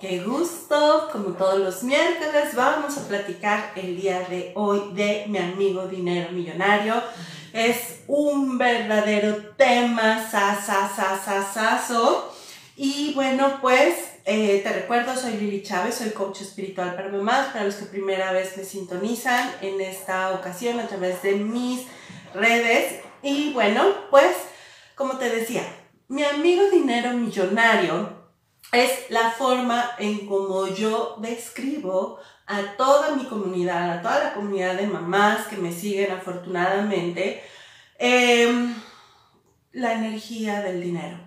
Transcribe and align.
Qué 0.00 0.22
gusto, 0.22 1.10
como 1.12 1.34
todos 1.34 1.58
los 1.58 1.82
miércoles, 1.82 2.54
vamos 2.54 2.96
a 2.96 3.06
platicar 3.06 3.72
el 3.76 4.00
día 4.00 4.20
de 4.20 4.50
hoy 4.54 4.94
de 4.94 5.26
mi 5.28 5.36
amigo 5.36 5.88
Dinero 5.88 6.32
Millonario. 6.32 6.94
Es 7.52 8.00
un 8.06 8.56
verdadero 8.56 9.50
tema, 9.58 10.26
sa, 10.30 10.58
sa, 10.58 10.88
sa, 10.88 11.22
sa, 11.22 11.44
saso. 11.44 12.34
Y 12.76 13.12
bueno, 13.12 13.58
pues 13.60 13.94
eh, 14.24 14.62
te 14.64 14.72
recuerdo, 14.72 15.14
soy 15.14 15.34
Lili 15.34 15.62
Chávez, 15.62 15.96
soy 15.96 16.12
coach 16.12 16.40
espiritual 16.40 16.94
para 16.94 17.10
mamás, 17.10 17.48
para 17.48 17.66
los 17.66 17.74
que 17.74 17.84
primera 17.84 18.32
vez 18.32 18.56
me 18.56 18.64
sintonizan 18.64 19.52
en 19.60 19.82
esta 19.82 20.30
ocasión 20.32 20.80
a 20.80 20.88
través 20.88 21.22
de 21.22 21.34
mis 21.34 21.82
redes. 22.32 23.02
Y 23.22 23.52
bueno, 23.52 23.84
pues 24.08 24.34
como 24.94 25.18
te 25.18 25.28
decía, 25.28 25.62
mi 26.08 26.24
amigo 26.24 26.70
Dinero 26.70 27.12
Millonario 27.12 28.19
es 28.72 29.10
la 29.10 29.30
forma 29.30 29.90
en 29.98 30.26
como 30.26 30.68
yo 30.68 31.16
describo 31.18 32.18
a 32.46 32.76
toda 32.76 33.14
mi 33.14 33.24
comunidad, 33.24 33.98
a 33.98 34.02
toda 34.02 34.24
la 34.24 34.34
comunidad 34.34 34.74
de 34.74 34.86
mamás 34.86 35.46
que 35.46 35.56
me 35.56 35.72
siguen 35.72 36.10
afortunadamente, 36.12 37.42
em, 37.98 38.74
la 39.72 39.94
energía 39.94 40.60
del 40.62 40.80
dinero. 40.80 41.18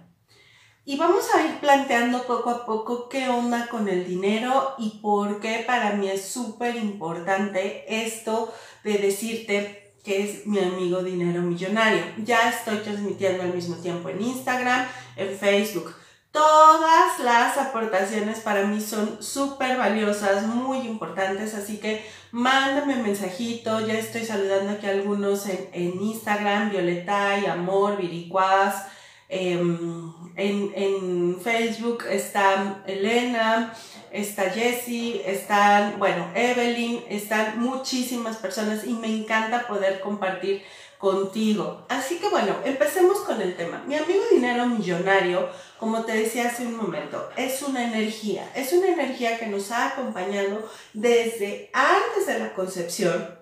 Y 0.85 0.97
vamos 0.97 1.23
a 1.33 1.45
ir 1.45 1.59
planteando 1.61 2.23
poco 2.23 2.49
a 2.49 2.65
poco 2.65 3.07
qué 3.07 3.29
onda 3.29 3.67
con 3.67 3.87
el 3.87 4.05
dinero 4.05 4.75
y 4.77 4.99
por 5.01 5.39
qué 5.39 5.63
para 5.65 5.93
mí 5.93 6.09
es 6.09 6.25
súper 6.25 6.75
importante 6.75 7.85
esto 7.87 8.53
de 8.83 8.97
decirte 8.97 9.93
que 10.03 10.23
es 10.23 10.45
mi 10.45 10.59
amigo 10.59 11.01
dinero 11.01 11.41
millonario. 11.41 12.03
Ya 12.25 12.49
estoy 12.49 12.79
transmitiendo 12.79 13.43
al 13.43 13.53
mismo 13.53 13.77
tiempo 13.77 14.09
en 14.09 14.21
Instagram, 14.21 14.85
en 15.15 15.37
Facebook. 15.37 15.95
Todas 16.33 17.19
las 17.19 17.59
aportaciones 17.59 18.39
para 18.39 18.63
mí 18.65 18.81
son 18.81 19.21
súper 19.21 19.77
valiosas, 19.77 20.47
muy 20.47 20.79
importantes, 20.79 21.53
así 21.53 21.77
que 21.77 22.03
mándame 22.31 22.95
un 22.95 23.03
mensajito, 23.03 23.85
ya 23.85 23.93
estoy 23.93 24.25
saludando 24.25 24.71
aquí 24.71 24.87
a 24.87 24.93
algunos 24.93 25.45
en, 25.45 25.69
en 25.73 26.01
Instagram, 26.01 26.71
Violetay, 26.71 27.45
Amor, 27.45 27.97
Viricuaz, 27.97 28.87
em, 29.29 30.11
en, 30.35 30.71
en, 30.75 31.39
Facebook 31.39 32.05
está 32.09 32.81
Elena, 32.87 33.71
está 34.09 34.49
Jessie, 34.49 35.21
están, 35.27 35.99
bueno, 35.99 36.25
Evelyn, 36.33 37.03
están 37.09 37.59
muchísimas 37.59 38.37
personas 38.37 38.87
y 38.87 38.93
me 38.93 39.07
encanta 39.07 39.67
poder 39.67 39.99
compartir 39.99 40.63
contigo. 41.03 41.85
Así 41.89 42.17
que 42.17 42.29
bueno, 42.29 42.55
empecemos 42.63 43.19
con 43.19 43.41
el 43.41 43.57
tema. 43.57 43.83
Mi 43.85 43.97
amigo 43.97 44.23
dinero 44.31 44.65
millonario, 44.67 45.49
como 45.77 46.05
te 46.05 46.13
decía 46.13 46.47
hace 46.47 46.65
un 46.65 46.77
momento, 46.77 47.29
es 47.35 47.61
una 47.61 47.83
energía, 47.83 48.49
es 48.55 48.71
una 48.71 48.87
energía 48.87 49.37
que 49.37 49.47
nos 49.47 49.69
ha 49.71 49.89
acompañado 49.89 50.65
desde 50.93 51.69
antes 51.73 52.25
de 52.25 52.39
la 52.39 52.53
concepción, 52.53 53.37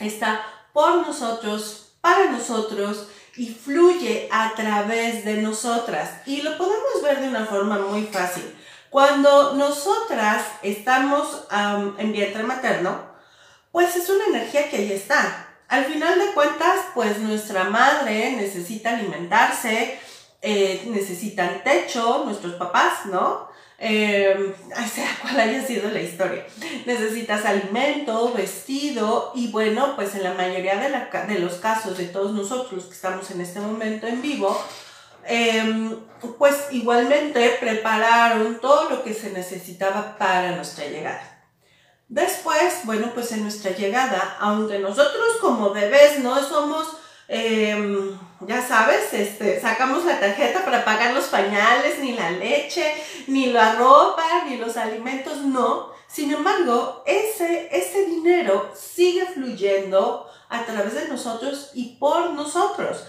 está 0.00 0.42
por 0.72 1.06
nosotros, 1.06 1.98
para 2.00 2.30
nosotros 2.30 3.08
y 3.36 3.48
fluye 3.48 4.30
a 4.32 4.54
través 4.54 5.26
de 5.26 5.42
nosotras. 5.42 6.22
Y 6.24 6.40
lo 6.40 6.56
podemos 6.56 7.02
ver 7.02 7.20
de 7.20 7.28
una 7.28 7.44
forma 7.44 7.78
muy 7.78 8.04
fácil. 8.04 8.56
Cuando 8.88 9.52
nosotras 9.52 10.46
estamos 10.62 11.46
en 11.98 12.10
vientre 12.10 12.42
materno, 12.42 13.12
pues 13.70 13.96
es 13.96 14.08
una 14.08 14.24
energía 14.28 14.70
que 14.70 14.78
ahí 14.78 14.92
está 14.92 15.41
al 15.72 15.86
final 15.86 16.18
de 16.18 16.34
cuentas, 16.34 16.80
pues 16.92 17.18
nuestra 17.20 17.64
madre 17.64 18.32
necesita 18.32 18.90
alimentarse, 18.90 19.98
eh, 20.42 20.82
necesitan 20.88 21.64
techo, 21.64 22.24
nuestros 22.26 22.56
papás, 22.56 23.06
¿no? 23.06 23.48
Eh, 23.78 24.54
sea 24.92 25.08
cual 25.22 25.40
haya 25.40 25.66
sido 25.66 25.90
la 25.90 26.02
historia. 26.02 26.44
Necesitas 26.84 27.46
alimento, 27.46 28.34
vestido 28.34 29.32
y 29.34 29.50
bueno, 29.50 29.96
pues 29.96 30.14
en 30.14 30.24
la 30.24 30.34
mayoría 30.34 30.76
de, 30.76 31.38
los 31.38 31.54
casos 31.54 31.96
de 31.96 32.04
todos 32.04 32.32
nosotros 32.32 32.84
que 32.84 32.92
estamos 32.92 33.30
en 33.30 33.40
este 33.40 33.60
momento 33.60 34.06
en 34.06 34.20
vivo, 34.20 34.62
em, 35.24 36.00
pues 36.36 36.66
igualmente 36.72 37.56
prepararon 37.58 38.60
todo 38.60 38.90
lo 38.90 39.02
que 39.02 39.14
se 39.14 39.30
necesitaba 39.30 40.18
para 40.18 40.54
nuestra 40.54 40.84
llegada. 40.84 41.41
Después, 42.12 42.80
bueno, 42.84 43.10
pues 43.14 43.32
en 43.32 43.42
nuestra 43.42 43.70
llegada, 43.70 44.36
aunque 44.38 44.78
nosotros 44.80 45.38
como 45.40 45.70
bebés 45.70 46.18
no 46.18 46.46
somos, 46.46 46.86
em, 47.26 48.18
ya 48.40 48.60
sabes, 48.60 49.14
este, 49.14 49.58
sacamos 49.58 50.04
la 50.04 50.20
tarjeta 50.20 50.62
para 50.62 50.84
pagar 50.84 51.14
los 51.14 51.24
pañales, 51.28 52.00
ni 52.00 52.12
la 52.12 52.30
leche, 52.32 52.84
ni 53.28 53.46
la 53.46 53.76
ropa, 53.76 54.44
ni 54.46 54.58
los 54.58 54.76
alimentos, 54.76 55.38
no. 55.38 55.90
Sin 56.06 56.30
embargo, 56.30 57.02
ese, 57.06 57.70
ese 57.72 58.04
dinero 58.04 58.70
sigue 58.74 59.24
fluyendo 59.24 60.28
a 60.50 60.66
través 60.66 60.92
de 60.92 61.08
nosotros 61.08 61.70
y 61.72 61.96
por 61.96 62.34
nosotros. 62.34 63.06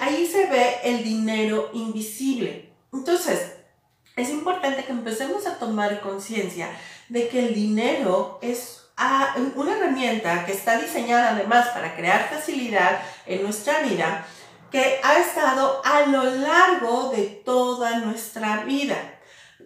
Ahí 0.00 0.24
se 0.24 0.46
ve 0.46 0.76
el 0.84 1.02
dinero 1.02 1.70
invisible. 1.72 2.72
Entonces, 2.92 3.54
es 4.14 4.30
importante 4.30 4.84
que 4.84 4.92
empecemos 4.92 5.48
a 5.48 5.58
tomar 5.58 6.00
conciencia 6.00 6.70
de 7.08 7.28
que 7.28 7.46
el 7.46 7.54
dinero 7.54 8.38
es 8.42 8.82
ah, 8.96 9.34
una 9.54 9.76
herramienta 9.76 10.44
que 10.44 10.52
está 10.52 10.78
diseñada 10.78 11.30
además 11.30 11.68
para 11.68 11.94
crear 11.96 12.28
facilidad 12.28 13.00
en 13.26 13.42
nuestra 13.42 13.80
vida, 13.82 14.26
que 14.70 15.00
ha 15.02 15.18
estado 15.18 15.80
a 15.84 16.06
lo 16.06 16.24
largo 16.24 17.10
de 17.10 17.22
toda 17.44 17.98
nuestra 18.00 18.64
vida. 18.64 18.96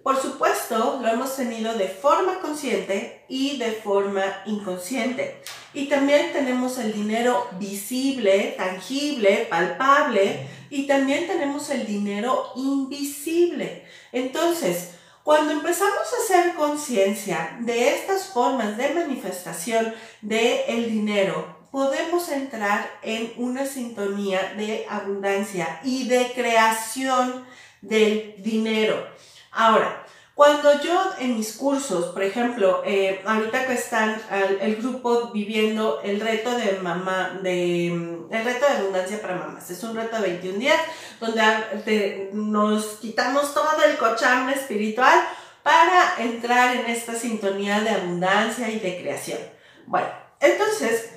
Por 0.03 0.21
supuesto, 0.21 0.99
lo 1.03 1.09
hemos 1.09 1.37
tenido 1.37 1.75
de 1.75 1.89
forma 1.89 2.39
consciente 2.41 3.25
y 3.29 3.59
de 3.59 3.73
forma 3.73 4.23
inconsciente. 4.47 5.43
Y 5.75 5.87
también 5.87 6.33
tenemos 6.33 6.79
el 6.79 6.93
dinero 6.93 7.47
visible, 7.59 8.55
tangible, 8.57 9.47
palpable, 9.51 10.49
y 10.71 10.87
también 10.87 11.27
tenemos 11.27 11.69
el 11.71 11.87
dinero 11.87 12.53
invisible. 12.57 13.85
Entonces, 14.13 14.93
cuando 15.23 15.53
empezamos 15.53 15.99
a 15.99 16.25
hacer 16.25 16.55
conciencia 16.55 17.57
de 17.61 17.95
estas 17.95 18.29
formas 18.29 18.77
de 18.77 18.95
manifestación 18.95 19.95
del 20.23 20.61
el 20.67 20.91
dinero, 20.91 21.61
podemos 21.71 22.29
entrar 22.31 22.91
en 23.03 23.33
una 23.37 23.67
sintonía 23.67 24.55
de 24.57 24.87
abundancia 24.89 25.81
y 25.85 26.09
de 26.09 26.33
creación 26.35 27.45
del 27.81 28.35
dinero. 28.39 29.07
Ahora, 29.53 30.05
cuando 30.41 30.81
yo 30.81 30.99
en 31.19 31.37
mis 31.37 31.55
cursos, 31.55 32.15
por 32.15 32.23
ejemplo, 32.23 32.83
eh, 32.87 33.21
ahorita 33.27 33.67
que 33.67 33.75
están 33.75 34.19
el, 34.63 34.77
grupo 34.77 35.31
viviendo 35.33 36.01
el 36.03 36.19
reto 36.19 36.57
de 36.57 36.79
mamá, 36.81 37.39
de, 37.43 37.91
mm, 37.93 38.33
el 38.33 38.45
reto 38.47 38.65
de 38.65 38.79
abundancia 38.79 39.21
para 39.21 39.37
mamás, 39.37 39.69
es 39.71 39.83
un 39.83 39.95
reto 39.95 40.17
de 40.17 40.31
21 40.31 40.59
días 40.59 40.81
donde 41.21 42.31
nos 42.33 42.87
quitamos 43.03 43.53
todo 43.53 43.83
el 43.85 43.99
cochambre 43.99 44.55
espiritual 44.55 45.21
para 45.63 46.15
entrar 46.17 46.75
en 46.75 46.87
esta 46.87 47.15
sintonía 47.15 47.81
de 47.81 47.91
abundancia 47.91 48.71
y 48.71 48.79
de 48.79 48.99
creación. 48.99 49.41
Bueno, 49.85 50.09
entonces 50.41 51.11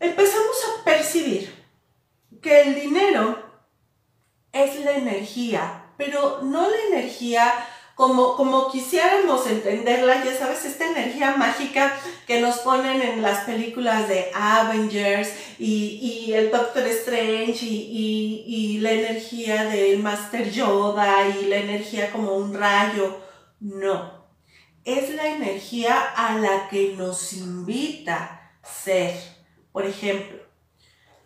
empezamos 0.00 0.56
a 0.64 0.84
percibir 0.84 1.54
que 2.42 2.62
el 2.62 2.74
dinero 2.74 3.44
es 4.52 4.84
la 4.84 4.96
energía, 4.96 5.84
pero 5.96 6.40
no 6.42 6.68
la 6.68 6.96
energía 6.96 7.54
como, 8.00 8.34
como 8.34 8.70
quisiéramos 8.70 9.46
entenderla, 9.46 10.24
ya 10.24 10.34
sabes, 10.34 10.64
esta 10.64 10.90
energía 10.90 11.36
mágica 11.36 11.94
que 12.26 12.40
nos 12.40 12.60
ponen 12.60 13.02
en 13.02 13.20
las 13.20 13.44
películas 13.44 14.08
de 14.08 14.30
Avengers 14.34 15.28
y, 15.58 16.32
el 16.32 16.50
Doctor 16.50 16.86
Strange 16.86 17.66
y, 17.66 18.42
y, 18.46 18.78
la 18.78 18.92
energía 18.92 19.64
del 19.64 19.98
Master 19.98 20.50
Yoda 20.50 21.28
y 21.28 21.44
la 21.44 21.56
energía 21.56 22.10
como 22.10 22.36
un 22.36 22.54
rayo. 22.54 23.20
No, 23.60 24.26
es 24.86 25.14
la 25.14 25.26
energía 25.26 26.00
a 26.00 26.38
la 26.38 26.70
que 26.70 26.94
nos 26.96 27.34
invita 27.34 28.54
ser. 28.62 29.14
Por 29.72 29.84
ejemplo, 29.84 30.38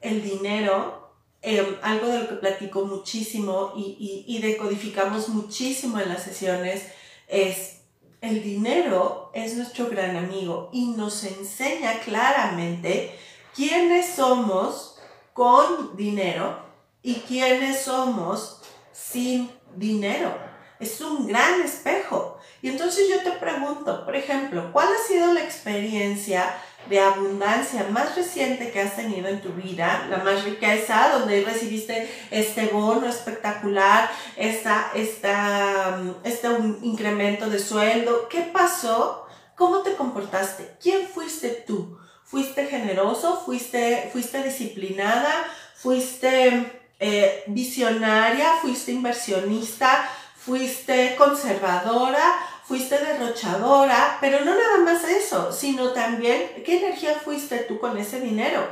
el 0.00 0.25
dinero 0.25 1.04
Em, 1.46 1.76
algo 1.82 2.06
de 2.06 2.20
lo 2.20 2.29
que 2.29 2.37
platico 2.37 2.87
muchísimo 2.87 3.75
y, 3.76 4.25
y, 4.26 4.38
decodificamos 4.38 5.29
muchísimo 5.29 6.00
en 6.00 6.08
las 6.08 6.23
sesiones 6.23 6.87
es 7.29 7.82
el 8.23 8.43
dinero 8.43 9.31
es 9.35 9.55
nuestro 9.55 9.91
gran 9.91 10.17
amigo 10.17 10.70
y 10.73 10.87
nos 10.93 11.23
enseña 11.25 12.00
claramente 12.00 13.14
quiénes 13.55 14.14
somos 14.14 14.99
con 15.35 15.94
dinero 15.99 16.64
y 17.02 17.17
quiénes 17.17 17.82
somos 17.82 18.62
sin 18.90 19.50
dinero. 19.76 20.35
Es 20.81 20.99
un 21.02 21.26
gran 21.26 21.61
espejo. 21.61 22.38
Y 22.62 22.69
entonces 22.70 23.06
yo 23.11 23.23
te 23.23 23.32
pregunto, 23.32 24.06
por 24.06 24.17
ejemplo, 24.17 24.73
¿cuál 24.73 24.88
ha 24.88 25.06
sido 25.06 25.35
la 25.35 25.44
experiencia 25.44 26.56
de 26.89 27.01
abundancia 27.01 27.87
más 27.91 28.15
reciente 28.15 28.71
que 28.71 28.81
has 28.81 28.97
tenido 28.97 29.29
en 29.29 29.41
tu 29.41 29.51
vida, 29.51 30.07
la 30.11 30.19
más 30.19 30.45
riqueza, 30.45 31.11
donde 31.19 31.45
recibiste 31.45 32.09
este 32.31 32.67
bono 32.67 33.07
espectacular, 33.07 34.11
esta, 34.37 34.91
esta, 34.95 35.99
este 36.25 36.49
un 36.49 36.79
incremento 36.83 37.49
de 37.49 37.59
sueldo. 37.59 38.29
¿Qué 38.29 38.43
pasó? 38.43 39.27
¿Cómo 39.57 39.79
te 39.79 39.95
comportaste? 39.95 40.77
¿Quién 40.83 41.07
fuiste 41.09 41.49
tú? 41.67 41.99
¿Fuiste 42.25 42.67
generoso? 42.67 43.43
¿Fuiste, 43.45 44.11
fuiste 44.13 44.43
disciplinada? 44.43 45.33
¿Fuiste 45.77 46.83
eh, 46.99 47.45
visionaria? 47.47 48.55
¿Fuiste 48.61 48.93
inversionista? 48.93 50.09
¿Fuiste 50.37 51.15
conservadora? 51.17 52.21
Fuiste 52.64 52.99
derrochadora, 52.99 54.19
pero 54.20 54.40
no 54.40 54.55
nada 54.55 54.78
más 54.78 55.05
eso, 55.05 55.52
sino 55.52 55.93
también 55.93 56.62
qué 56.64 56.78
energía 56.78 57.14
fuiste 57.22 57.58
tú 57.58 57.78
con 57.78 57.96
ese 57.99 58.20
dinero. 58.20 58.66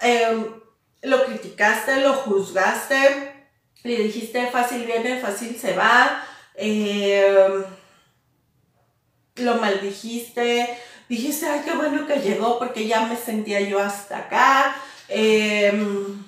Em, 0.00 0.46
lo 1.02 1.24
criticaste, 1.24 2.00
lo 2.00 2.14
juzgaste, 2.14 3.48
le 3.82 3.96
dijiste 3.96 4.50
fácil 4.50 4.84
viene, 4.84 5.20
fácil 5.20 5.58
se 5.58 5.74
va, 5.74 6.24
em, 6.54 7.64
lo 9.36 9.54
maldijiste, 9.56 10.78
dijiste, 11.08 11.48
ay, 11.48 11.62
qué 11.64 11.72
bueno 11.72 12.06
que 12.06 12.20
llegó 12.20 12.58
porque 12.58 12.86
ya 12.86 13.06
me 13.06 13.16
sentía 13.16 13.60
yo 13.60 13.80
hasta 13.80 14.18
acá. 14.18 14.76
Em, 15.08 16.22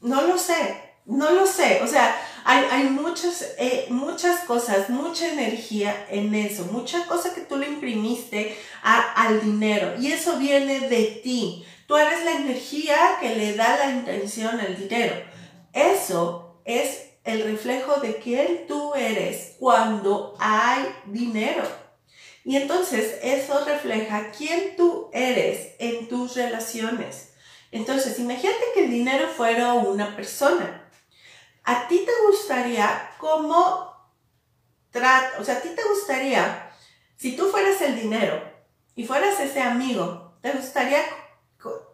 no 0.00 0.22
lo 0.22 0.38
sé, 0.38 0.94
no 1.06 1.30
lo 1.30 1.46
sé, 1.46 1.80
o 1.82 1.86
sea, 1.86 2.16
hay, 2.44 2.84
muchas, 2.90 3.54
eh, 3.58 3.86
muchas 3.90 4.44
cosas, 4.44 4.90
mucha 4.90 5.28
energía 5.32 6.06
en 6.10 6.34
eso, 6.34 6.66
mucha 6.66 7.06
cosa 7.06 7.34
que 7.34 7.42
tú 7.42 7.56
le 7.56 7.68
imprimiste 7.68 8.56
al 8.82 9.42
dinero 9.42 9.94
y 10.00 10.12
eso 10.12 10.38
viene 10.38 10.88
de 10.88 11.20
ti. 11.22 11.64
Tú 11.86 11.96
eres 11.96 12.24
la 12.24 12.32
energía 12.32 12.96
que 13.20 13.34
le 13.34 13.54
da 13.54 13.76
la 13.76 13.90
intención 13.90 14.60
al 14.60 14.76
dinero. 14.76 15.14
Eso 15.72 16.60
es 16.64 17.10
el 17.24 17.42
reflejo 17.42 18.00
de 18.00 18.16
quién 18.16 18.66
tú 18.66 18.94
eres 18.94 19.56
cuando 19.58 20.36
hay 20.38 20.86
dinero. 21.06 21.64
Y 22.44 22.56
entonces 22.56 23.18
eso 23.22 23.64
refleja 23.64 24.30
quién 24.36 24.76
tú 24.76 25.10
eres 25.12 25.74
en 25.78 26.08
tus 26.08 26.36
relaciones. 26.36 27.34
Entonces, 27.72 28.18
imagínate 28.18 28.64
que 28.74 28.84
el 28.84 28.90
dinero 28.90 29.28
fuera 29.28 29.74
una 29.74 30.16
persona. 30.16 30.79
¿A 31.70 31.86
ti 31.86 32.04
te 32.04 32.10
gustaría 32.26 33.12
cómo 33.18 33.94
trata, 34.90 35.38
o 35.38 35.44
sea, 35.44 35.58
a 35.58 35.60
ti 35.60 35.68
te 35.68 35.84
gustaría, 35.84 36.68
si 37.16 37.36
tú 37.36 37.48
fueras 37.48 37.80
el 37.82 37.94
dinero 37.94 38.42
y 38.96 39.06
fueras 39.06 39.38
ese 39.38 39.62
amigo, 39.62 40.36
te 40.42 40.50
gustaría 40.50 41.00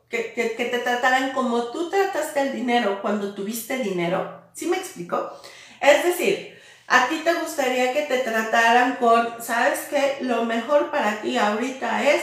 que, 0.08 0.32
te 0.56 0.78
trataran 0.78 1.32
como 1.32 1.64
tú 1.72 1.90
trataste 1.90 2.40
el 2.40 2.52
dinero 2.54 3.02
cuando 3.02 3.34
tuviste 3.34 3.76
dinero? 3.76 4.44
¿Sí 4.54 4.64
me 4.66 4.78
explico? 4.78 5.30
Es 5.82 6.04
decir, 6.04 6.58
a 6.86 7.08
ti 7.08 7.20
te 7.22 7.34
gustaría 7.34 7.92
que 7.92 8.04
te 8.04 8.20
trataran 8.20 8.96
con, 8.96 9.42
¿sabes 9.42 9.80
qué? 9.90 10.16
Lo 10.22 10.46
mejor 10.46 10.90
para 10.90 11.20
ti 11.20 11.36
ahorita 11.36 12.02
es 12.02 12.22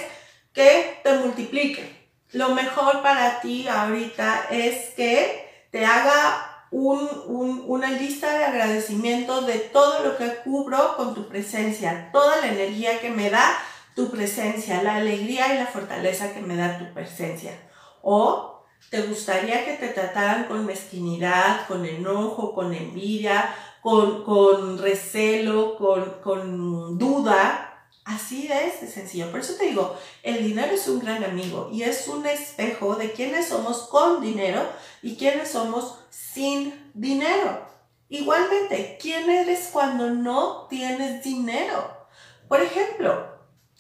que 0.54 1.00
te 1.04 1.14
multiplique. 1.20 2.10
Lo 2.32 2.50
mejor 2.56 3.04
para 3.04 3.42
ti 3.42 3.68
ahorita 3.68 4.48
es 4.50 4.96
que 4.96 5.68
te 5.70 5.86
haga 5.86 6.50
una 6.74 7.92
lista 7.92 8.38
de 8.38 8.46
agradecimiento 8.46 9.42
de 9.42 9.60
todo 9.60 10.04
lo 10.04 10.18
que 10.18 10.38
cubro 10.44 10.98
con 10.98 11.14
tu 11.14 11.28
presencia, 11.28 12.10
toda 12.12 12.38
la 12.38 12.48
energía 12.48 13.00
que 13.00 13.12
me 13.12 13.30
da 13.30 13.58
tu 13.96 14.10
presencia, 14.10 14.82
la 14.82 14.96
alegría 14.96 15.54
y 15.54 15.60
la 15.60 15.68
fortaleza 15.68 16.34
que 16.34 16.42
me 16.42 16.56
da 16.56 16.80
tu 16.80 16.92
presencia. 16.94 17.52
O 18.02 18.64
te 18.90 19.04
gustaría 19.04 19.66
que 19.66 19.74
te 19.74 19.90
trataran 19.90 20.46
con 20.46 20.66
mezquinidad, 20.66 21.68
con 21.68 21.86
enojo, 21.86 22.54
con 22.54 22.74
envidia, 22.74 23.54
con, 23.82 24.24
con 24.24 24.78
recelo, 24.78 25.78
con, 25.78 26.22
con 26.24 26.98
duda, 26.98 27.73
Así 28.06 28.50
es 28.52 28.82
de 28.82 28.88
sencillo. 28.88 29.32
Por 29.32 29.40
eso 29.40 29.54
te 29.56 29.68
digo, 29.68 29.98
el 30.24 30.44
dinero 30.44 30.74
es 30.74 30.88
un 30.88 31.00
gran 31.00 31.24
amigo 31.24 31.70
y 31.72 31.84
es 31.84 32.08
un 32.08 32.26
espejo 32.26 32.96
de 32.96 33.14
quiénes 33.14 33.48
somos 33.48 33.84
con 33.84 34.22
dinero 34.22 34.62
y 35.02 35.16
quiénes 35.16 35.52
somos 35.52 36.00
sin 36.10 36.92
dinero. 36.94 37.66
Igualmente, 38.10 38.98
¿quién 39.02 39.30
eres 39.30 39.70
cuando 39.72 40.10
no 40.10 40.68
tienes 40.70 41.24
dinero? 41.24 42.08
Por 42.48 42.62
ejemplo, 42.62 43.26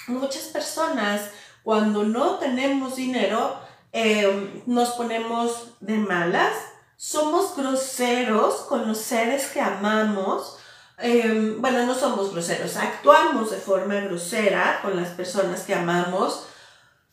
muchas 0.07 0.43
personas 0.43 1.29
cuando 1.63 2.03
no 2.03 2.39
tenemos 2.39 2.95
dinero 2.95 3.57
eh, 3.91 4.63
nos 4.65 4.91
ponemos 4.91 5.75
de 5.79 5.97
malas, 5.97 6.53
somos 6.97 7.55
groseros 7.55 8.55
con 8.61 8.87
los 8.87 8.97
seres 8.97 9.47
que 9.47 9.61
amamos, 9.61 10.57
Em, 11.05 11.59
bueno, 11.59 11.85
no 11.85 11.93
somos 11.93 12.31
groseros, 12.31 12.77
actuamos 12.77 13.51
de 13.51 13.57
forma 13.57 13.95
grosera 13.95 14.79
con 14.81 14.95
las 14.95 15.09
personas 15.09 15.63
que 15.63 15.73
amamos, 15.75 16.45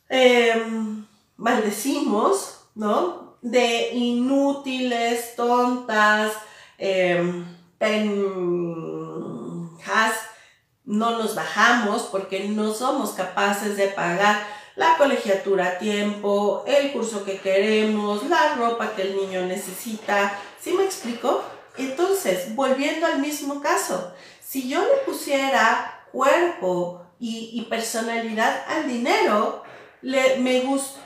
em, 0.08 1.04
maldecimos, 1.36 2.60
¿no? 2.76 3.36
De 3.42 3.90
inútiles, 3.92 5.34
tontas, 5.34 6.34
eh, 6.78 7.44
penjas, 7.78 8.04
no 10.84 11.18
nos 11.18 11.34
bajamos 11.34 12.02
porque 12.02 12.48
no 12.48 12.72
somos 12.72 13.10
capaces 13.10 13.76
de 13.76 13.88
pagar 13.88 14.46
la 14.76 14.96
colegiatura 14.98 15.66
a 15.66 15.78
tiempo, 15.78 16.62
el 16.64 16.92
curso 16.92 17.24
que 17.24 17.40
queremos, 17.40 18.22
la 18.28 18.54
ropa 18.54 18.94
que 18.94 19.02
el 19.02 19.16
niño 19.16 19.46
necesita. 19.46 20.38
¿Sí 20.60 20.74
me 20.74 20.84
explico? 20.84 21.42
Entonces, 21.76 22.54
volviendo 22.54 23.06
al 23.06 23.20
mismo 23.20 23.60
caso, 23.60 24.12
si 24.40 24.68
yo 24.68 24.80
le 24.80 25.04
pusiera 25.06 26.04
cuerpo 26.12 27.02
y, 27.18 27.66
personalidad 27.68 28.64
al 28.68 28.88
dinero, 28.88 29.62
le, 30.02 30.38
me 30.38 30.62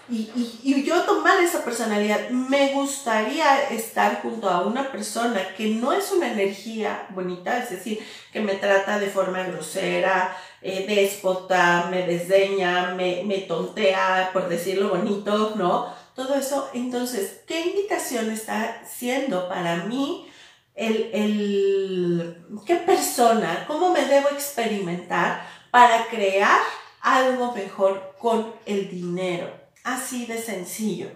y, 0.08 0.30
y, 0.62 0.84
yo 0.84 1.02
tomar 1.02 1.42
esa 1.42 1.64
personalidad, 1.64 2.30
me 2.30 2.72
gustaría 2.72 3.68
estar 3.70 4.22
junto 4.22 4.48
a 4.48 4.64
una 4.64 4.92
persona 4.92 5.54
que 5.56 5.70
no 5.70 5.92
es 5.92 6.12
una 6.12 6.32
energía 6.32 7.06
bonita, 7.10 7.58
es 7.58 7.70
decir, 7.70 7.98
que 8.32 8.40
me 8.40 8.54
trata 8.54 8.98
de 8.98 9.08
forma 9.08 9.42
grosera, 9.42 10.36
eh, 10.62 10.86
déspota, 10.86 11.88
me 11.90 12.06
desdeña, 12.06 12.94
me, 12.94 13.24
me 13.24 13.38
tontea, 13.38 14.30
por 14.32 14.48
decirlo 14.48 14.90
bonito, 14.90 15.54
¿no? 15.56 15.92
Todo 16.14 16.36
eso, 16.36 16.70
entonces, 16.74 17.40
¿qué 17.46 17.60
invitación 17.60 18.30
está 18.30 18.82
siendo 18.86 19.48
para 19.48 19.76
mí 19.84 20.30
el, 20.74 21.10
el, 21.12 22.46
qué 22.66 22.76
persona, 22.76 23.64
cómo 23.66 23.92
me 23.92 24.04
debo 24.04 24.28
experimentar 24.30 25.46
para 25.70 26.06
crear 26.06 26.60
algo 27.00 27.52
mejor 27.52 28.14
con 28.18 28.54
el 28.66 28.90
dinero. 28.90 29.52
Así 29.84 30.26
de 30.26 30.40
sencillo. 30.40 31.10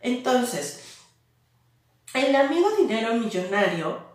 Entonces, 0.00 0.98
el 2.14 2.34
amigo 2.34 2.70
dinero 2.76 3.14
millonario 3.14 4.12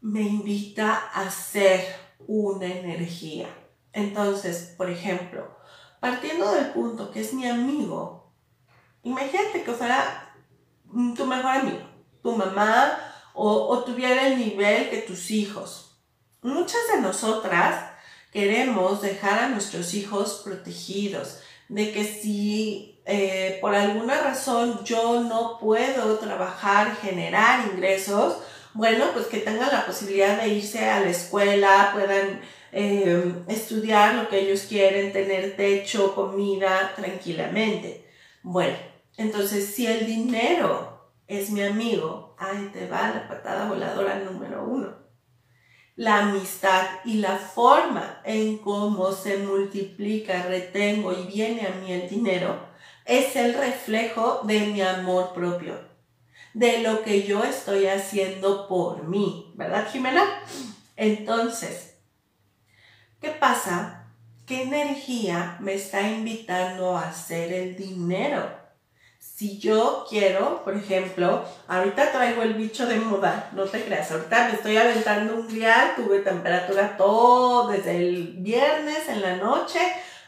me 0.00 0.22
invita 0.22 0.94
a 1.14 1.30
ser 1.30 1.84
una 2.26 2.66
energía. 2.66 3.48
Entonces, 3.92 4.74
por 4.76 4.90
ejemplo, 4.90 5.56
partiendo 6.00 6.52
del 6.52 6.72
punto 6.72 7.10
que 7.10 7.20
es 7.20 7.32
mi 7.32 7.46
amigo, 7.46 8.32
imagínate 9.02 9.62
que 9.62 9.72
fuera 9.72 10.34
tu 11.16 11.26
mejor 11.26 11.50
amigo, 11.50 11.88
tu 12.22 12.36
mamá, 12.36 13.11
o, 13.34 13.78
tuviera 13.84 14.28
el 14.28 14.38
nivel 14.38 14.90
que 14.90 14.98
tus 14.98 15.30
hijos. 15.30 15.96
Muchas 16.42 16.80
de 16.92 17.00
nosotras 17.00 17.90
queremos 18.32 19.02
dejar 19.02 19.38
a 19.38 19.48
nuestros 19.48 19.94
hijos 19.94 20.42
protegidos, 20.44 21.40
de 21.68 21.92
que 21.92 22.04
si 22.04 23.00
eh, 23.04 23.58
por 23.60 23.74
alguna 23.74 24.20
razón 24.20 24.84
yo 24.84 25.20
no 25.22 25.58
puedo 25.58 26.18
trabajar, 26.18 26.96
generar 26.96 27.68
ingresos, 27.72 28.38
bueno, 28.74 29.06
pues 29.12 29.26
que 29.26 29.38
tengan 29.38 29.70
la 29.70 29.86
posibilidad 29.86 30.40
de 30.40 30.48
irse 30.48 30.88
a 30.88 31.00
la 31.00 31.10
escuela, 31.10 31.90
puedan 31.92 32.40
eh, 32.72 33.34
estudiar 33.48 34.14
lo 34.14 34.28
que 34.28 34.40
ellos 34.40 34.62
quieren, 34.62 35.12
tener 35.12 35.56
techo, 35.56 36.14
comida 36.14 36.92
tranquilamente. 36.96 38.08
Bueno, 38.42 38.76
entonces 39.16 39.74
si 39.74 39.86
el 39.86 40.06
dinero 40.06 41.10
es 41.28 41.50
mi 41.50 41.62
amigo, 41.62 42.31
ahí 42.42 42.70
te 42.72 42.88
va 42.88 43.10
la 43.10 43.28
patada 43.28 43.68
voladora 43.68 44.18
número 44.18 44.64
uno. 44.64 44.94
La 45.96 46.20
amistad 46.20 46.86
y 47.04 47.14
la 47.14 47.36
forma 47.36 48.20
en 48.24 48.58
cómo 48.58 49.12
se 49.12 49.38
multiplica, 49.38 50.42
retengo 50.44 51.12
y 51.12 51.26
viene 51.26 51.66
a 51.66 51.70
mí 51.70 51.92
el 51.92 52.08
dinero 52.08 52.70
es 53.04 53.36
el 53.36 53.54
reflejo 53.54 54.40
de 54.44 54.60
mi 54.60 54.80
amor 54.80 55.34
propio, 55.34 55.78
de 56.54 56.78
lo 56.78 57.02
que 57.02 57.24
yo 57.24 57.42
estoy 57.44 57.86
haciendo 57.86 58.68
por 58.68 59.04
mí, 59.04 59.52
¿verdad, 59.56 59.88
Jimena? 59.90 60.24
Entonces, 60.96 61.96
¿qué 63.20 63.30
pasa? 63.30 64.02
¿qué 64.46 64.62
energía 64.62 65.56
me 65.60 65.74
está 65.74 66.02
invitando 66.08 66.96
a 66.96 67.08
hacer 67.08 67.52
el 67.52 67.76
dinero? 67.76 68.61
Si 69.42 69.58
yo 69.58 70.06
quiero, 70.08 70.62
por 70.62 70.76
ejemplo, 70.76 71.44
ahorita 71.66 72.12
traigo 72.12 72.42
el 72.42 72.54
bicho 72.54 72.86
de 72.86 73.00
moda, 73.00 73.50
no 73.56 73.64
te 73.64 73.82
creas, 73.82 74.12
ahorita 74.12 74.46
me 74.46 74.54
estoy 74.54 74.76
aventando 74.76 75.34
un 75.34 75.48
día, 75.48 75.94
tuve 75.96 76.20
temperatura 76.20 76.96
todo 76.96 77.66
desde 77.66 77.96
el 77.96 78.34
viernes 78.38 79.08
en 79.08 79.20
la 79.20 79.34
noche 79.34 79.80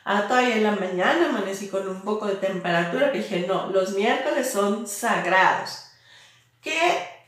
a 0.05 0.27
todavía 0.27 0.57
en 0.57 0.65
la 0.65 0.73
mañana, 0.73 1.29
amanecí 1.29 1.69
con 1.69 1.89
un 1.89 2.03
poco 2.03 2.27
de 2.27 2.35
temperatura, 2.35 3.13
que 3.13 3.19
dije, 3.19 3.47
no, 3.47 3.69
los 3.69 3.95
miércoles 3.95 4.51
son 4.51 4.89
sagrados. 4.89 5.93
¿Qué 6.61 6.75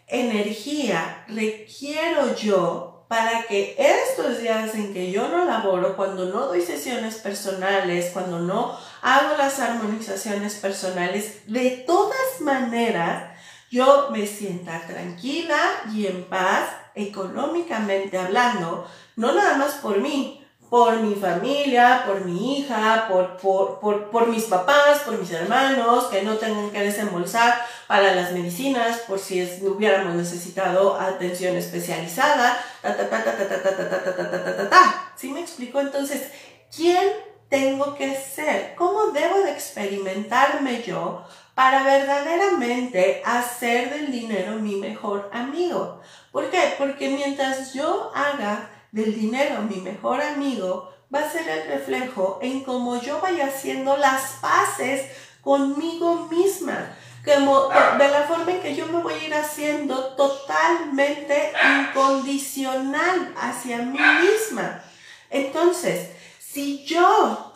energía 0.08 1.24
requiero 1.28 2.34
yo 2.34 2.85
para 3.08 3.42
que 3.42 3.76
estos 3.78 4.40
días 4.40 4.74
en 4.74 4.92
que 4.92 5.12
yo 5.12 5.28
no 5.28 5.44
laboro, 5.44 5.96
cuando 5.96 6.26
no 6.26 6.46
doy 6.46 6.62
sesiones 6.62 7.16
personales, 7.16 8.10
cuando 8.12 8.40
no 8.40 8.76
hago 9.02 9.36
las 9.36 9.60
armonizaciones 9.60 10.54
personales, 10.54 11.42
de 11.46 11.84
todas 11.86 12.40
maneras 12.40 13.36
yo 13.70 14.08
me 14.10 14.26
sienta 14.26 14.80
tranquila 14.86 15.58
y 15.92 16.06
en 16.06 16.24
paz, 16.24 16.70
económicamente 16.94 18.18
hablando, 18.18 18.88
no 19.16 19.32
nada 19.32 19.56
más 19.56 19.74
por 19.74 20.00
mí, 20.00 20.45
por 20.68 21.00
mi 21.00 21.14
familia, 21.14 22.02
por 22.06 22.24
mi 22.24 22.58
hija, 22.58 23.06
por, 23.08 23.36
por, 23.36 24.10
por, 24.10 24.26
mis 24.26 24.44
papás, 24.44 25.00
por 25.04 25.18
mis 25.18 25.30
hermanos, 25.30 26.06
que 26.06 26.22
no 26.22 26.36
tengan 26.36 26.70
que 26.70 26.80
desembolsar 26.80 27.64
para 27.86 28.14
las 28.14 28.32
medicinas, 28.32 28.98
por 29.06 29.18
si 29.18 29.40
es, 29.40 29.62
hubiéramos 29.62 30.14
necesitado 30.14 30.98
atención 30.98 31.56
especializada, 31.56 32.58
ta, 32.82 32.96
ta, 32.96 33.08
ta, 33.08 33.24
ta, 33.24 33.36
ta, 33.36 33.48
ta, 33.48 33.62
ta, 33.62 33.88
ta, 33.88 34.04
ta, 34.04 34.16
ta, 34.16 34.44
ta, 34.44 34.56
ta, 34.56 34.70
ta. 34.70 35.12
¿Sí 35.16 35.30
me 35.30 35.40
explico? 35.40 35.80
Entonces, 35.80 36.30
¿quién 36.74 37.04
tengo 37.48 37.94
que 37.94 38.16
ser? 38.16 38.74
¿Cómo 38.74 39.12
debo 39.12 39.38
de 39.38 39.52
experimentarme 39.52 40.82
yo 40.82 41.24
para 41.54 41.84
verdaderamente 41.84 43.22
hacer 43.24 43.90
del 43.90 44.10
dinero 44.10 44.56
mi 44.56 44.76
mejor 44.76 45.30
amigo? 45.32 46.00
¿Por 46.32 46.50
qué? 46.50 46.74
Porque 46.76 47.08
mientras 47.08 47.72
yo 47.72 48.10
haga 48.14 48.70
del 48.96 49.14
dinero, 49.14 49.60
mi 49.60 49.76
mejor 49.82 50.22
amigo, 50.22 50.90
va 51.14 51.20
a 51.20 51.30
ser 51.30 51.46
el 51.46 51.68
reflejo 51.68 52.38
en 52.40 52.64
cómo 52.64 52.98
yo 52.98 53.20
vaya 53.20 53.48
haciendo 53.48 53.94
las 53.98 54.38
paces 54.40 55.02
conmigo 55.42 56.26
misma. 56.30 56.96
Como, 57.22 57.68
de 57.68 58.08
la 58.08 58.22
forma 58.26 58.52
en 58.52 58.62
que 58.62 58.74
yo 58.74 58.86
me 58.86 59.02
voy 59.02 59.12
a 59.12 59.24
ir 59.24 59.34
haciendo 59.34 60.14
totalmente 60.14 61.52
incondicional 61.80 63.34
hacia 63.36 63.78
mí 63.78 63.98
misma. 63.98 64.82
Entonces, 65.28 66.08
si 66.38 66.86
yo 66.86 67.52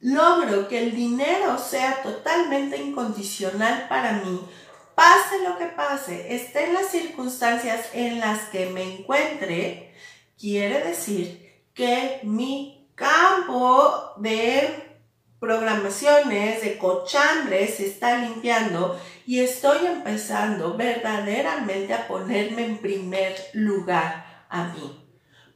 logro 0.00 0.68
que 0.68 0.82
el 0.82 0.94
dinero 0.94 1.56
sea 1.56 2.02
totalmente 2.02 2.76
incondicional 2.76 3.86
para 3.88 4.12
mí, 4.12 4.46
pase 4.94 5.42
lo 5.48 5.56
que 5.56 5.66
pase, 5.66 6.34
esté 6.34 6.66
en 6.66 6.74
las 6.74 6.90
circunstancias 6.90 7.86
en 7.94 8.20
las 8.20 8.40
que 8.50 8.66
me 8.66 8.82
encuentre, 8.82 9.94
Quiere 10.38 10.82
decir 10.84 11.62
que 11.74 12.20
mi 12.22 12.90
campo 12.94 14.12
de 14.16 14.84
programaciones, 15.38 16.62
de 16.62 16.78
cochambre 16.78 17.68
se 17.68 17.86
está 17.86 18.18
limpiando 18.18 18.98
y 19.26 19.40
estoy 19.40 19.86
empezando 19.86 20.76
verdaderamente 20.76 21.92
a 21.92 22.08
ponerme 22.08 22.64
en 22.64 22.78
primer 22.78 23.36
lugar 23.52 24.46
a 24.48 24.68
mí. 24.68 25.00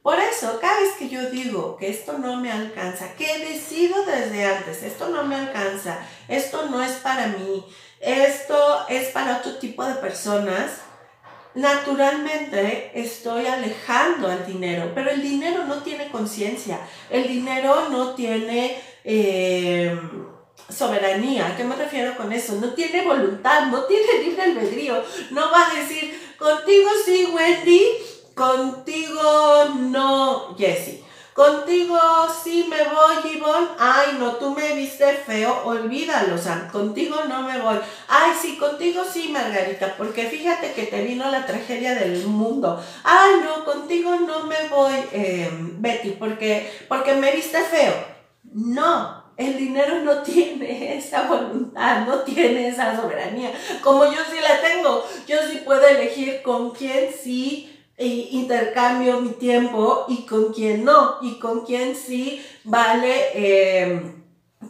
Por 0.01 0.17
eso, 0.19 0.59
cada 0.61 0.79
vez 0.79 0.93
que 0.97 1.09
yo 1.09 1.29
digo 1.29 1.75
que 1.75 1.89
esto 1.89 2.17
no 2.17 2.37
me 2.37 2.51
alcanza, 2.51 3.15
que 3.15 3.31
he 3.31 3.53
decidido 3.53 4.05
desde 4.05 4.45
antes, 4.45 4.83
esto 4.83 5.09
no 5.09 5.23
me 5.25 5.35
alcanza, 5.35 5.99
esto 6.27 6.67
no 6.67 6.81
es 6.81 6.93
para 6.93 7.27
mí, 7.27 7.65
esto 7.99 8.87
es 8.87 9.09
para 9.09 9.37
otro 9.37 9.57
tipo 9.57 9.83
de 9.83 9.95
personas, 9.95 10.81
naturalmente 11.55 12.91
estoy 12.93 13.47
alejando 13.47 14.27
al 14.27 14.45
dinero, 14.45 14.91
pero 14.93 15.09
el 15.11 15.21
dinero 15.21 15.65
no 15.65 15.81
tiene 15.83 16.09
conciencia, 16.09 16.79
el 17.09 17.27
dinero 17.27 17.89
no 17.89 18.13
tiene 18.13 18.77
eh, 19.03 19.99
soberanía. 20.69 21.47
¿A 21.47 21.57
qué 21.57 21.63
me 21.63 21.75
refiero 21.75 22.15
con 22.15 22.31
eso? 22.31 22.55
No 22.55 22.73
tiene 22.73 23.03
voluntad, 23.03 23.67
no 23.67 23.83
tiene 23.85 24.23
libre 24.23 24.43
albedrío, 24.43 25.03
no 25.31 25.51
va 25.51 25.67
a 25.67 25.75
decir, 25.75 26.35
contigo 26.37 26.89
sí, 27.05 27.27
Wendy, 27.33 27.83
contigo 28.35 29.65
no, 29.79 30.55
Jessie. 30.57 30.98
Contigo 31.39 31.97
sí 32.43 32.67
me 32.69 32.83
voy, 32.83 33.31
Ivonne. 33.33 33.69
Ay, 33.79 34.17
no, 34.19 34.33
tú 34.33 34.53
me 34.53 34.73
viste 34.73 35.05
feo, 35.25 35.61
olvídalo, 35.63 36.37
Sam. 36.37 36.69
Contigo 36.69 37.15
no 37.29 37.43
me 37.43 37.61
voy. 37.61 37.77
Ay, 38.09 38.33
sí, 38.37 38.57
contigo 38.57 39.03
sí, 39.09 39.29
Margarita, 39.29 39.95
porque 39.97 40.25
fíjate 40.25 40.73
que 40.73 40.87
te 40.87 41.01
vino 41.01 41.31
la 41.31 41.45
tragedia 41.45 41.95
del 41.95 42.27
mundo. 42.27 42.83
Ay, 43.05 43.35
no, 43.41 43.63
contigo 43.63 44.17
no 44.17 44.47
me 44.47 44.67
voy, 44.67 44.95
em, 45.13 45.81
Betty, 45.81 46.09
porque, 46.19 46.69
porque 46.89 47.13
me 47.13 47.31
viste 47.31 47.61
feo. 47.61 47.93
No, 48.43 49.23
el 49.37 49.57
dinero 49.57 50.01
no 50.03 50.17
tiene 50.23 50.97
esa 50.97 51.21
voluntad, 51.21 52.05
no 52.05 52.19
tiene 52.23 52.67
esa 52.67 52.99
soberanía. 52.99 53.53
Como 53.81 54.03
yo 54.03 54.19
sí 54.29 54.41
la 54.41 54.59
tengo, 54.59 55.07
yo 55.25 55.37
sí 55.49 55.61
puedo 55.63 55.87
elegir 55.87 56.41
con 56.41 56.71
quién 56.71 57.11
sí 57.13 57.78
intercambio 58.05 59.19
mi 59.19 59.31
tiempo 59.31 60.05
y 60.07 60.25
con 60.25 60.53
quién 60.53 60.85
no, 60.85 61.17
y 61.21 61.37
con 61.39 61.65
quién 61.65 61.95
sí 61.95 62.43
vale 62.63 63.91
em, 63.91 64.19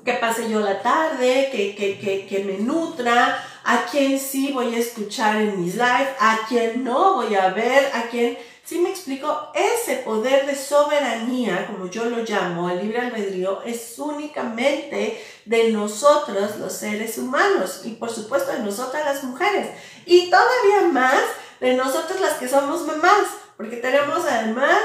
que 0.03 0.13
pase 0.13 0.49
yo 0.49 0.59
la 0.59 0.81
tarde, 0.81 1.49
que, 1.51 1.75
que, 1.75 2.25
que, 2.27 2.43
me 2.43 2.57
nutra, 2.57 3.43
a 3.63 3.85
quién 3.91 4.19
sí 4.19 4.51
voy 4.51 4.73
a 4.75 4.79
escuchar 4.79 5.41
en 5.41 5.63
mis 5.63 5.75
lives, 5.75 6.09
a 6.19 6.39
quién 6.47 6.83
no 6.83 7.15
voy 7.15 7.35
a 7.35 7.49
ver, 7.49 7.91
a 7.93 8.03
quién... 8.09 8.37
Si 8.63 8.77
me 8.77 8.91
explico, 8.91 9.51
ese 9.55 9.95
poder 9.97 10.45
de 10.45 10.55
soberanía, 10.55 11.65
como 11.65 11.89
yo 11.89 12.05
lo 12.05 12.23
llamo, 12.23 12.69
el 12.69 12.81
libre 12.81 12.99
albedrío, 12.99 13.63
es 13.63 13.97
únicamente 13.97 15.19
de 15.45 15.71
nosotros 15.71 16.57
los 16.57 16.73
seres 16.73 17.17
humanos 17.17 17.81
y 17.83 17.93
por 17.93 18.11
supuesto 18.11 18.51
de 18.51 18.59
nosotras 18.59 19.05
las 19.05 19.23
mujeres. 19.23 19.69
Y 20.05 20.29
todavía 20.29 20.87
más 20.91 21.23
de 21.59 21.73
nosotros 21.73 22.19
las 22.21 22.33
que 22.33 22.47
somos 22.47 22.85
mamás, 22.85 23.27
porque 23.57 23.77
tenemos 23.77 24.25
además 24.25 24.79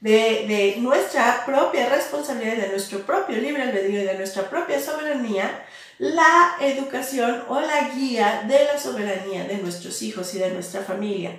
de, 0.00 0.46
de, 0.48 0.76
nuestra 0.80 1.44
propia 1.44 1.88
responsabilidad, 1.88 2.56
de 2.56 2.68
nuestro 2.68 3.00
propio 3.00 3.36
libre 3.38 3.62
albedrío 3.62 4.02
y 4.02 4.04
de 4.04 4.14
nuestra 4.14 4.48
propia 4.48 4.80
soberanía, 4.80 5.64
la 5.98 6.56
educación 6.60 7.44
o 7.48 7.60
la 7.60 7.90
guía 7.90 8.44
de 8.48 8.64
la 8.64 8.78
soberanía 8.78 9.44
de 9.44 9.58
nuestros 9.58 10.00
hijos 10.02 10.34
y 10.34 10.38
de 10.38 10.50
nuestra 10.50 10.82
familia. 10.82 11.32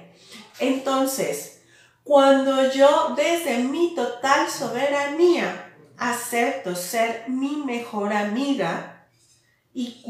Entonces, 0.59 1.61
cuando 2.03 2.71
yo 2.71 3.15
desde 3.15 3.59
mi 3.59 3.95
total 3.95 4.49
soberanía 4.49 5.73
acepto 5.97 6.75
ser 6.75 7.25
mi 7.27 7.57
mejor 7.57 8.13
amiga 8.13 9.07
y 9.73 10.03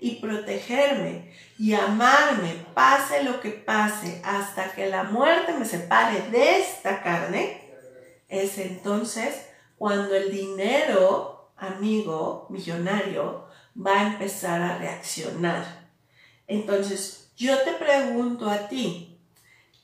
y 0.00 0.16
protegerme 0.16 1.30
y 1.58 1.74
amarme, 1.74 2.64
pase 2.72 3.22
lo 3.24 3.40
que 3.40 3.50
pase, 3.50 4.22
hasta 4.24 4.72
que 4.72 4.88
la 4.88 5.04
muerte 5.04 5.52
me 5.52 5.66
separe 5.66 6.22
de 6.30 6.60
esta 6.60 7.02
carne, 7.02 7.60
es 8.28 8.58
entonces 8.58 9.48
cuando 9.76 10.14
el 10.14 10.30
dinero, 10.30 11.50
amigo, 11.56 12.46
millonario, 12.48 13.46
va 13.76 14.00
a 14.00 14.06
empezar 14.08 14.62
a 14.62 14.78
reaccionar. 14.78 15.90
Entonces, 16.46 17.30
yo 17.36 17.58
te 17.62 17.72
pregunto 17.72 18.48
a 18.48 18.68
ti, 18.68 19.20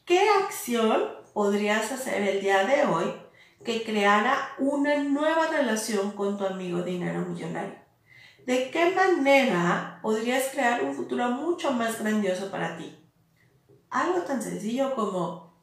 ¿qué 0.06 0.26
acción 0.42 1.04
podrías 1.34 1.92
hacer 1.92 2.22
el 2.22 2.40
día 2.40 2.64
de 2.64 2.86
hoy 2.86 3.14
que 3.64 3.82
creara 3.82 4.54
una 4.58 4.96
nueva 5.04 5.48
relación 5.48 6.12
con 6.12 6.38
tu 6.38 6.46
amigo 6.46 6.82
dinero 6.82 7.20
millonario? 7.20 7.83
¿De 8.46 8.70
qué 8.70 8.90
manera 8.90 10.00
podrías 10.02 10.50
crear 10.52 10.84
un 10.84 10.94
futuro 10.94 11.30
mucho 11.30 11.72
más 11.72 11.98
grandioso 11.98 12.50
para 12.50 12.76
ti? 12.76 12.94
Algo 13.88 14.20
tan 14.20 14.42
sencillo 14.42 14.94
como, 14.94 15.56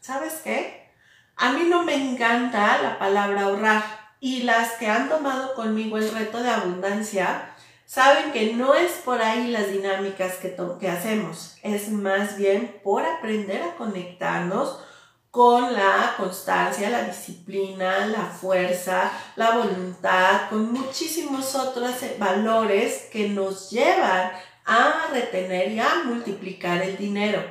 ¿sabes 0.00 0.34
qué? 0.44 0.92
A 1.36 1.52
mí 1.52 1.66
no 1.68 1.82
me 1.82 1.94
encanta 1.94 2.80
la 2.80 2.96
palabra 2.98 3.42
ahorrar 3.42 3.82
y 4.20 4.42
las 4.42 4.72
que 4.74 4.86
han 4.86 5.08
tomado 5.08 5.54
conmigo 5.54 5.98
el 5.98 6.12
reto 6.12 6.40
de 6.40 6.50
abundancia 6.50 7.54
saben 7.86 8.30
que 8.30 8.54
no 8.54 8.74
es 8.74 8.92
por 9.04 9.20
ahí 9.20 9.50
las 9.50 9.72
dinámicas 9.72 10.34
que, 10.34 10.54
que 10.78 10.88
hacemos, 10.88 11.56
es 11.64 11.88
más 11.90 12.36
bien 12.36 12.80
por 12.84 13.04
aprender 13.04 13.62
a 13.62 13.74
conectarnos 13.74 14.84
con 15.30 15.74
la 15.74 16.14
constancia, 16.16 16.88
la 16.90 17.02
disciplina, 17.02 18.06
la 18.06 18.26
fuerza, 18.26 19.12
la 19.36 19.50
voluntad, 19.52 20.48
con 20.48 20.72
muchísimos 20.72 21.54
otros 21.54 21.94
valores 22.18 23.08
que 23.12 23.28
nos 23.28 23.70
llevan 23.70 24.32
a 24.64 25.08
retener 25.12 25.70
y 25.72 25.80
a 25.80 26.02
multiplicar 26.04 26.82
el 26.82 26.96
dinero. 26.96 27.42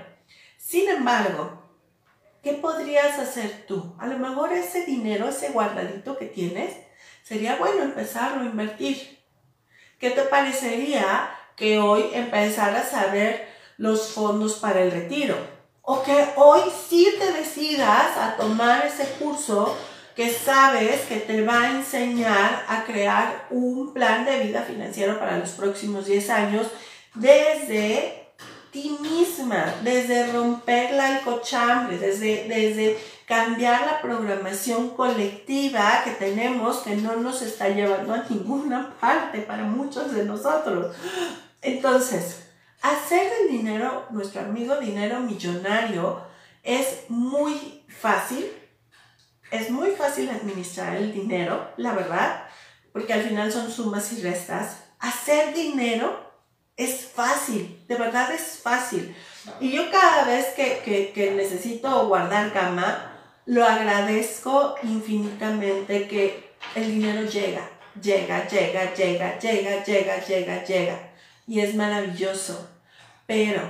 Sin 0.58 0.90
embargo, 0.90 1.64
¿qué 2.44 2.54
podrías 2.54 3.20
hacer 3.20 3.66
tú? 3.68 3.96
A 4.00 4.08
lo 4.08 4.18
mejor 4.18 4.54
ese 4.54 4.86
dinero, 4.86 5.30
ese 5.30 5.50
guardadito 5.50 6.18
que 6.18 6.26
tienes, 6.26 6.76
sería 7.24 7.58
bueno 7.58 7.84
empezarlo 7.84 8.42
a 8.42 8.46
invertir. 8.46 9.20
¿Qué 10.00 10.12
te 10.12 10.24
parecería 10.24 11.30
que 11.56 11.80
hoy 11.80 12.10
empezaras 12.14 12.94
a 12.94 13.08
ver 13.08 13.48
los 13.78 14.12
fondos 14.12 14.56
para 14.56 14.82
el 14.82 14.92
retiro? 14.92 15.57
O 15.90 16.04
que 16.04 16.34
hoy 16.36 16.64
sí 16.90 17.08
te 17.18 17.32
decidas 17.32 18.18
a 18.18 18.36
tomar 18.36 18.86
ese 18.86 19.06
curso 19.20 19.74
que 20.18 20.30
sabes 20.34 21.06
que 21.06 21.16
te 21.16 21.46
va 21.46 21.62
a 21.62 21.72
enseñar 21.78 22.66
a 22.68 22.84
crear 22.84 23.48
un 23.52 23.94
plan 23.94 24.26
de 24.26 24.38
vida 24.40 24.64
financiero 24.64 25.18
para 25.18 25.38
los 25.38 25.52
próximos 25.52 26.06
10 26.06 26.30
años 26.30 26.68
desde 27.14 28.34
ti 28.70 28.98
misma, 29.00 29.76
desde 29.82 30.30
romper 30.34 30.92
la 30.92 31.22
cochambre, 31.22 31.98
desde, 31.98 32.50
desde 32.50 33.00
cambiar 33.26 33.86
la 33.86 34.02
programación 34.02 34.90
colectiva 34.90 36.02
que 36.04 36.12
tenemos 36.12 36.80
que 36.80 36.98
no 36.98 37.16
nos 37.16 37.42
está 37.42 37.70
llevando 37.70 38.14
a 38.14 38.26
ninguna 38.30 38.94
parte 39.00 39.40
para 39.40 39.64
muchos 39.64 40.14
de 40.14 40.26
nosotros. 40.26 40.94
Entonces, 41.62 42.47
hacer 42.92 43.32
del 43.38 43.58
dinero, 43.58 44.06
nuestro 44.12 44.42
amigo 44.42 44.78
dinero 44.78 45.20
millonario, 45.20 46.22
es 46.64 47.06
muy 47.10 47.84
fácil 47.88 48.46
es 49.52 49.70
muy 49.70 49.92
fácil 49.92 50.30
administrar 50.30 50.96
el 50.98 51.14
dinero, 51.14 51.72
la 51.78 51.94
verdad, 51.94 52.44
porque 52.92 53.14
al 53.14 53.24
final 53.24 53.52
son 53.52 53.72
sumas 53.72 54.12
y 54.14 54.22
restas. 54.22 54.84
Hacer 55.00 55.54
dinero 55.54 56.32
es 56.76 57.06
fácil, 57.06 57.84
de 57.88 57.96
verdad 57.96 58.32
es 58.34 58.60
fácil. 58.62 59.16
Y 59.60 59.72
yo 59.72 59.90
cada 59.90 60.26
vez 60.26 60.48
que, 60.56 61.34
necesito 61.36 62.08
guardar 62.08 62.52
gama, 62.52 63.14
lo 63.46 63.64
agradezco 63.64 64.76
infinitamente 64.84 66.08
que 66.08 66.52
el 66.76 66.88
dinero 66.88 67.22
llega, 67.30 67.70
llega, 68.02 68.48
llega, 68.48 68.94
llega, 68.94 69.40
llega, 69.40 69.84
llega, 69.86 70.26
llega, 70.26 70.64
llega. 70.66 71.14
Y 71.48 71.62
es 71.62 71.76
maravilloso. 71.76 72.70
Pero 73.28 73.62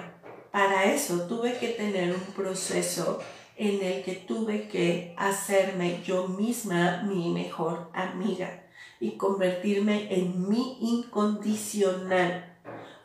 para 0.52 0.86
eso 0.86 1.28
tuve 1.28 1.58
que 1.58 1.70
tener 1.70 2.14
un 2.14 2.34
proceso 2.34 3.20
en 3.58 3.84
el 3.84 4.04
que 4.04 4.14
tuve 4.14 4.68
que 4.68 5.16
hacerme 5.18 6.02
yo 6.06 6.28
misma 6.28 7.04
mi 7.04 7.34
mejor 7.34 7.90
amiga 7.94 8.64
y 9.00 9.18
convertirme 9.18 10.14
en 10.14 10.48
mi 10.48 10.78
incondicional 10.80 12.56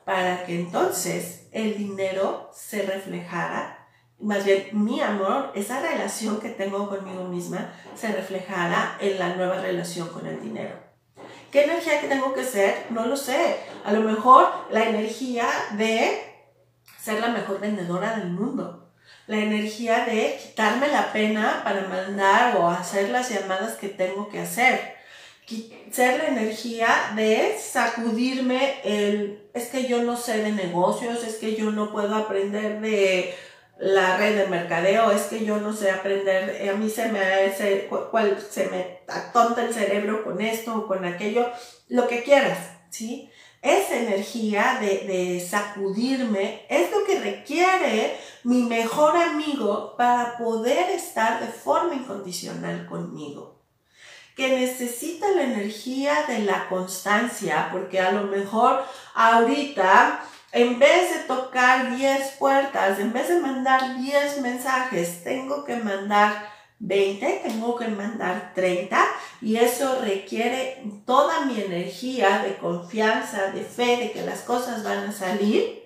para 0.04 0.44
que 0.44 0.60
entonces 0.60 1.48
el 1.52 1.76
dinero 1.76 2.50
se 2.52 2.82
reflejara, 2.82 3.88
más 4.18 4.44
bien 4.44 4.68
mi 4.72 5.00
amor, 5.00 5.52
esa 5.54 5.80
relación 5.80 6.38
que 6.38 6.50
tengo 6.50 6.88
conmigo 6.88 7.24
misma, 7.24 7.72
se 7.94 8.12
reflejara 8.12 8.98
en 9.00 9.18
la 9.18 9.34
nueva 9.36 9.60
relación 9.60 10.08
con 10.08 10.26
el 10.26 10.40
dinero. 10.40 10.76
¿Qué 11.50 11.64
energía 11.64 12.00
que 12.00 12.08
tengo 12.08 12.32
que 12.34 12.44
ser? 12.44 12.86
No 12.90 13.06
lo 13.06 13.16
sé. 13.16 13.56
A 13.84 13.92
lo 13.92 14.00
mejor 14.00 14.48
la 14.70 14.88
energía 14.88 15.48
de 15.76 16.31
ser 17.02 17.20
la 17.20 17.28
mejor 17.28 17.60
vendedora 17.60 18.16
del 18.16 18.30
mundo 18.30 18.82
la 19.26 19.36
energía 19.36 20.04
de 20.04 20.36
quitarme 20.40 20.88
la 20.88 21.12
pena 21.12 21.62
para 21.64 21.82
mandar 21.88 22.56
o 22.56 22.68
hacer 22.68 23.10
las 23.10 23.30
llamadas 23.30 23.74
que 23.74 23.88
tengo 23.88 24.28
que 24.28 24.40
hacer. 24.40 24.94
Ser 25.90 26.18
la 26.18 26.28
energía 26.28 27.12
de 27.14 27.56
sacudirme 27.58 28.80
el, 28.84 29.50
es 29.52 29.68
que 29.68 29.86
yo 29.86 30.02
no 30.02 30.16
sé 30.16 30.38
de 30.38 30.52
negocios, 30.52 31.24
es 31.24 31.36
que 31.36 31.54
yo 31.54 31.70
no 31.70 31.92
puedo 31.92 32.14
aprender 32.14 32.80
de 32.80 33.34
la 33.78 34.16
red 34.16 34.36
de 34.36 34.46
mercadeo, 34.46 35.10
es 35.10 35.22
que 35.22 35.44
yo 35.44 35.58
no 35.58 35.74
sé 35.74 35.90
aprender, 35.90 36.70
a 36.70 36.74
mí 36.74 36.88
se 36.88 37.08
me, 37.08 37.20
hace, 37.20 37.88
cual, 38.10 38.38
se 38.48 38.68
me 38.68 39.00
atonta 39.08 39.64
el 39.64 39.74
cerebro 39.74 40.24
con 40.24 40.40
esto 40.40 40.74
o 40.76 40.86
con 40.86 41.04
aquello, 41.04 41.50
lo 41.88 42.08
que 42.08 42.22
quieras, 42.22 42.58
¿sí? 42.90 43.30
Esa 43.62 43.96
energía 43.96 44.78
de, 44.80 45.46
sacudirme 45.48 46.66
es 46.68 46.90
lo 46.90 47.04
que 47.04 47.20
requiere 47.20 48.18
mi 48.42 48.64
mejor 48.64 49.16
amigo 49.16 49.94
para 49.96 50.36
poder 50.36 50.90
estar 50.90 51.40
de 51.40 51.46
forma 51.46 51.94
incondicional 51.94 52.86
conmigo. 52.86 53.62
Que 54.34 54.48
necesita 54.58 55.30
la 55.30 55.44
energía 55.44 56.24
de 56.26 56.40
la 56.40 56.68
constancia, 56.68 57.68
porque 57.70 58.00
a 58.00 58.10
lo 58.10 58.24
mejor 58.24 58.84
ahorita, 59.14 60.24
en 60.50 60.80
vez 60.80 61.14
de 61.14 61.20
tocar 61.20 61.94
10 61.94 62.32
puertas, 62.38 62.98
en 62.98 63.12
vez 63.12 63.28
de 63.28 63.38
mandar 63.38 63.98
10 63.98 64.40
mensajes, 64.40 65.22
tengo 65.22 65.64
que 65.64 65.76
mandar 65.76 66.51
20, 66.84 67.42
tengo 67.44 67.76
que 67.76 67.86
mandar 67.86 68.52
30 68.56 69.00
y 69.40 69.56
eso 69.56 70.00
requiere 70.00 70.82
toda 71.06 71.46
mi 71.46 71.60
energía 71.60 72.42
de 72.42 72.56
confianza, 72.56 73.52
de 73.52 73.62
fe, 73.62 73.98
de 73.98 74.12
que 74.12 74.22
las 74.22 74.40
cosas 74.40 74.82
van 74.82 74.98
a 75.04 75.12
salir, 75.12 75.84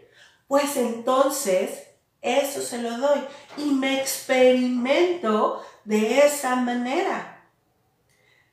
pues 0.49 0.79
entonces 0.79 1.83
eso 2.23 2.63
se 2.63 2.81
lo 2.81 2.97
doy 2.97 3.21
y 3.59 3.73
me 3.73 4.01
experimento 4.01 5.63
de 5.85 6.21
esa 6.21 6.57
manera. 6.57 7.47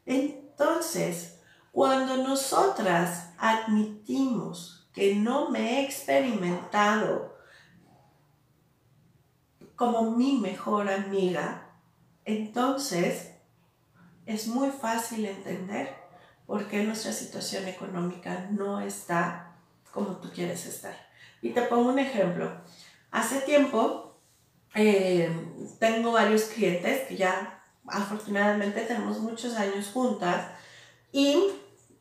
Entonces, 0.05 1.39
cuando 1.71 2.17
nosotras 2.17 3.29
admitimos 3.37 4.89
que 4.93 5.15
no 5.15 5.49
me 5.49 5.79
he 5.79 5.85
experimentado 5.85 7.37
como 9.77 10.11
mi 10.11 10.33
mejor 10.33 10.89
amiga, 10.89 11.72
entonces 12.25 13.31
es 14.25 14.47
muy 14.47 14.69
fácil 14.69 15.25
entender 15.25 15.93
por 16.45 16.67
qué 16.67 16.83
nuestra 16.83 17.11
situación 17.11 17.67
económica 17.67 18.47
no 18.51 18.79
está 18.79 19.55
como 19.91 20.17
tú 20.17 20.31
quieres 20.31 20.65
estar. 20.65 20.95
Y 21.41 21.51
te 21.51 21.61
pongo 21.63 21.89
un 21.89 21.99
ejemplo. 21.99 22.51
Hace 23.11 23.41
tiempo 23.41 24.17
eh, 24.75 25.29
tengo 25.79 26.11
varios 26.11 26.43
clientes 26.43 27.07
que 27.07 27.17
ya 27.17 27.63
afortunadamente 27.87 28.81
tenemos 28.81 29.19
muchos 29.19 29.55
años 29.55 29.91
juntas 29.93 30.47
y 31.11 31.49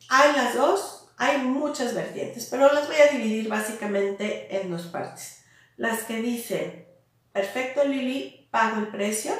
hay 0.09 0.31
las 0.33 0.55
dos, 0.55 1.09
hay 1.17 1.39
muchas 1.39 1.93
vertientes, 1.93 2.47
pero 2.49 2.71
las 2.73 2.87
voy 2.87 2.95
a 2.97 3.11
dividir 3.11 3.47
básicamente 3.47 4.59
en 4.59 4.71
dos 4.71 4.83
partes. 4.83 5.43
Las 5.77 6.03
que 6.03 6.21
dicen, 6.21 6.87
perfecto 7.31 7.83
Lili, 7.83 8.47
pago 8.51 8.79
el 8.79 8.87
precio 8.87 9.33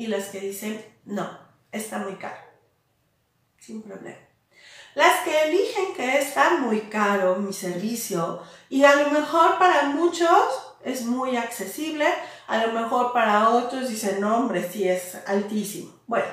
y 0.00 0.06
las 0.06 0.30
que 0.30 0.40
dicen, 0.40 0.82
no, 1.04 1.28
está 1.70 1.98
muy 1.98 2.14
caro. 2.14 2.40
Sin 3.58 3.82
problema. 3.82 4.16
Las 4.94 5.24
que 5.24 5.42
eligen 5.42 5.94
que 5.94 6.16
está 6.16 6.56
muy 6.56 6.80
caro 6.88 7.36
mi 7.36 7.52
servicio 7.52 8.42
y 8.70 8.84
a 8.84 8.96
lo 8.96 9.10
mejor 9.10 9.58
para 9.58 9.90
muchos 9.90 10.74
es 10.82 11.04
muy 11.04 11.36
accesible, 11.36 12.06
a 12.46 12.64
lo 12.64 12.72
mejor 12.72 13.12
para 13.12 13.50
otros 13.50 13.90
dicen, 13.90 14.22
no 14.22 14.38
hombre, 14.38 14.66
sí 14.66 14.88
es 14.88 15.18
altísimo. 15.26 16.00
Bueno, 16.06 16.28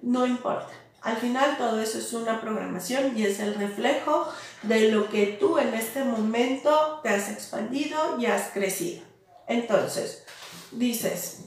no 0.00 0.24
importa. 0.24 0.72
Al 1.02 1.18
final 1.18 1.58
todo 1.58 1.82
eso 1.82 1.98
es 1.98 2.14
una 2.14 2.40
programación 2.40 3.14
y 3.14 3.26
es 3.26 3.40
el 3.40 3.56
reflejo 3.56 4.26
de 4.62 4.90
lo 4.90 5.10
que 5.10 5.36
tú 5.38 5.58
en 5.58 5.74
este 5.74 6.02
momento 6.02 7.00
te 7.02 7.10
has 7.10 7.28
expandido 7.28 8.18
y 8.18 8.24
has 8.24 8.48
crecido. 8.52 9.04
Entonces, 9.46 10.24
dices, 10.72 11.44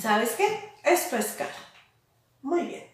¿sabes 0.00 0.30
qué? 0.32 0.72
Esto 0.84 1.16
es 1.16 1.26
caro. 1.32 1.50
Muy 2.42 2.62
bien. 2.62 2.92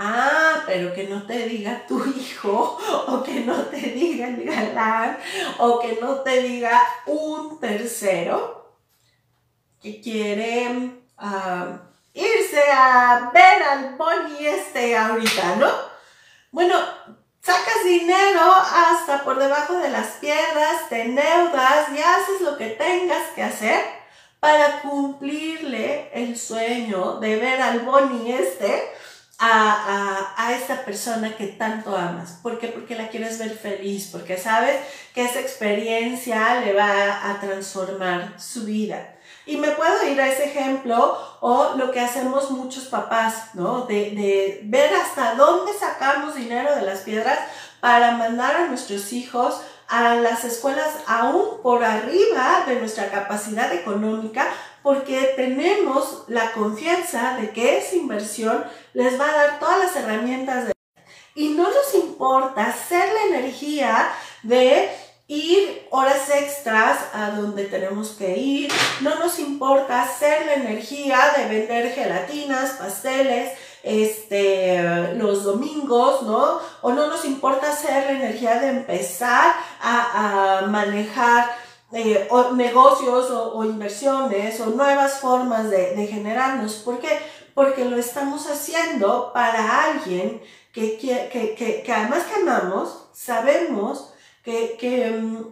Ah, 0.00 0.62
pero 0.66 0.94
que 0.94 1.04
no 1.08 1.26
te 1.26 1.48
diga 1.48 1.84
tu 1.88 2.04
hijo, 2.04 2.78
o 3.08 3.22
que 3.22 3.40
no 3.40 3.56
te 3.64 3.78
diga 3.78 4.28
el 4.28 4.44
galán, 4.44 5.18
o 5.58 5.80
que 5.80 5.98
no 6.00 6.20
te 6.20 6.42
diga 6.42 6.80
un 7.06 7.58
tercero 7.58 8.76
que 9.82 10.00
quiere 10.00 11.02
ah, 11.16 11.80
irse 12.14 12.62
a 12.72 13.30
ver 13.32 13.62
al 13.62 13.96
Bonnie 13.96 14.48
este 14.48 14.96
ahorita, 14.96 15.56
¿no? 15.56 15.68
Bueno, 16.52 16.76
sacas 17.42 17.84
dinero 17.84 18.54
hasta 18.54 19.24
por 19.24 19.38
debajo 19.38 19.78
de 19.78 19.90
las 19.90 20.06
piedras, 20.20 20.88
te 20.88 21.02
endeudas 21.02 21.88
y 21.90 21.98
haces 21.98 22.40
lo 22.42 22.56
que 22.56 22.68
tengas 22.68 23.30
que 23.34 23.42
hacer 23.42 23.98
para 24.40 24.80
cumplirle 24.82 26.10
el 26.12 26.38
sueño 26.38 27.18
de 27.20 27.36
ver 27.36 27.60
al 27.60 27.80
Bonnie 27.80 28.34
este 28.34 28.88
a, 29.40 30.34
a, 30.36 30.52
esa 30.56 30.84
persona 30.84 31.36
que 31.36 31.46
tanto 31.46 31.96
amas. 31.96 32.40
¿Por 32.42 32.58
qué? 32.58 32.68
Porque 32.68 32.96
la 32.96 33.08
quieres 33.08 33.38
ver 33.38 33.56
feliz, 33.56 34.08
porque 34.10 34.36
sabes 34.36 34.76
que 35.14 35.24
esa 35.24 35.40
experiencia 35.40 36.60
le 36.60 36.72
va 36.72 37.30
a 37.30 37.40
transformar 37.40 38.40
su 38.40 38.64
vida. 38.64 39.14
Y 39.46 39.56
me 39.56 39.70
puedo 39.70 40.06
ir 40.08 40.20
a 40.20 40.28
ese 40.28 40.46
ejemplo 40.46 41.16
o 41.40 41.74
lo 41.76 41.92
que 41.92 42.00
hacemos 42.00 42.50
muchos 42.50 42.86
papás, 42.86 43.54
¿no? 43.54 43.86
De, 43.86 44.10
de 44.10 44.60
ver 44.64 44.92
hasta 44.92 45.34
dónde 45.36 45.72
sacamos 45.72 46.34
dinero 46.34 46.74
de 46.74 46.82
las 46.82 47.00
piedras 47.00 47.38
para 47.80 48.12
mandar 48.12 48.56
a 48.56 48.66
nuestros 48.66 49.12
hijos 49.12 49.60
a 49.88 50.16
las 50.16 50.44
escuelas 50.44 50.90
aún 51.06 51.62
por 51.62 51.82
arriba 51.82 52.64
de 52.66 52.76
nuestra 52.76 53.10
capacidad 53.10 53.72
económica 53.72 54.46
porque 54.82 55.32
tenemos 55.36 56.24
la 56.28 56.52
confianza 56.52 57.36
de 57.40 57.50
que 57.50 57.78
esa 57.78 57.96
inversión 57.96 58.64
les 58.92 59.18
va 59.18 59.28
a 59.28 59.36
dar 59.36 59.58
todas 59.58 59.78
las 59.78 59.96
herramientas. 59.96 60.72
Y 61.34 61.50
no 61.50 61.64
nos 61.64 61.94
importa 61.94 62.66
hacer 62.66 63.12
la 63.12 63.36
energía 63.36 64.08
de 64.42 64.90
ir 65.28 65.86
horas 65.90 66.30
extras 66.30 66.98
a 67.12 67.30
donde 67.30 67.66
tenemos 67.66 68.12
que 68.12 68.36
ir, 68.38 68.72
no 69.02 69.16
nos 69.16 69.38
importa 69.38 70.02
hacer 70.02 70.46
la 70.46 70.54
energía 70.54 71.18
de 71.36 71.44
vender 71.46 71.92
gelatinas, 71.92 72.72
pasteles, 72.72 73.52
este, 73.88 75.14
los 75.14 75.44
domingos, 75.44 76.22
¿no? 76.22 76.58
O 76.82 76.92
no 76.92 77.06
nos 77.06 77.24
importa 77.24 77.70
hacer 77.70 78.04
la 78.04 78.12
energía 78.12 78.60
de 78.60 78.68
empezar 78.68 79.54
a, 79.80 80.66
manejar 80.68 81.50
eh, 81.92 82.28
negocios 82.54 83.30
o, 83.30 83.64
inversiones 83.64 84.60
o 84.60 84.66
nuevas 84.66 85.20
formas 85.20 85.70
de, 85.70 86.06
generarnos. 86.06 86.74
¿Por 86.74 86.98
qué? 87.00 87.18
Porque 87.54 87.86
lo 87.86 87.96
estamos 87.96 88.46
haciendo 88.50 89.32
para 89.32 89.84
alguien 89.84 90.42
que, 90.72 90.98
que, 90.98 91.54
que, 91.56 91.92
además 91.92 92.24
que 92.24 92.42
amamos, 92.42 93.08
sabemos 93.14 94.12
que, 94.44 95.18
mm, 95.18 95.44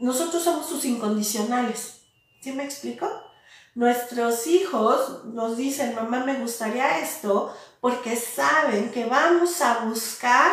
nosotros 0.00 0.42
somos 0.42 0.66
sus 0.66 0.84
incondicionales. 0.84 2.02
¿Sí 2.40 2.52
me 2.52 2.64
explico? 2.64 3.08
Nuestros 3.74 4.46
hijos 4.46 5.24
nos 5.26 5.56
dicen, 5.56 5.94
mamá, 5.94 6.24
me 6.24 6.34
gustaría 6.34 6.98
esto, 6.98 7.54
porque 7.80 8.16
saben 8.16 8.90
que 8.90 9.06
vamos 9.06 9.60
a 9.60 9.84
buscar 9.84 10.52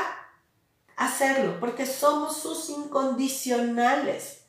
hacerlo, 0.95 1.59
porque 1.59 1.85
somos 1.85 2.37
sus 2.37 2.69
incondicionales, 2.69 4.45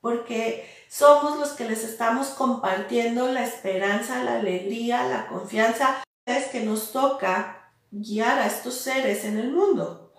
porque 0.00 0.68
somos 0.88 1.38
los 1.38 1.50
que 1.50 1.68
les 1.68 1.84
estamos 1.84 2.28
compartiendo 2.28 3.28
la 3.28 3.44
esperanza, 3.44 4.22
la 4.24 4.36
alegría, 4.36 5.04
la 5.04 5.26
confianza. 5.28 6.02
Es 6.24 6.46
que 6.46 6.60
nos 6.60 6.92
toca 6.92 7.72
guiar 7.90 8.38
a 8.38 8.46
estos 8.46 8.74
seres 8.74 9.24
en 9.24 9.38
el 9.38 9.52
mundo. 9.52 10.12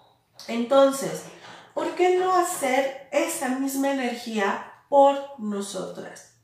Entonces, 0.48 1.24
¿por 1.74 1.96
qué 1.96 2.18
no 2.18 2.36
hacer 2.36 3.08
esa 3.12 3.50
misma 3.50 3.92
energía 3.92 4.84
por 4.90 5.40
nosotras? 5.40 6.36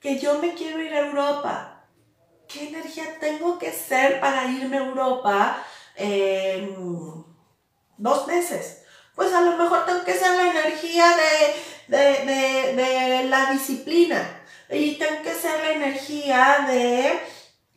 Que 0.00 0.18
yo 0.18 0.38
me 0.38 0.54
quiero 0.54 0.80
ir 0.82 0.92
a 0.94 1.06
Europa, 1.06 1.77
¿qué 2.48 2.68
energía 2.68 3.18
tengo 3.20 3.58
que 3.58 3.72
ser 3.72 4.20
para 4.20 4.46
irme 4.46 4.78
a 4.78 4.86
Europa 4.86 5.62
en 5.96 7.24
dos 7.96 8.26
meses? 8.26 8.82
Pues 9.14 9.32
a 9.32 9.40
lo 9.40 9.56
mejor 9.56 9.84
tengo 9.84 10.04
que 10.04 10.14
ser 10.14 10.34
la 10.36 10.50
energía 10.50 11.06
de, 11.88 13.24
la 13.28 13.52
disciplina 13.52 14.42
y 14.70 14.92
tengo 14.96 15.22
que 15.22 15.34
ser 15.34 15.60
la 15.60 15.72
energía 15.72 16.66
de 16.68 17.20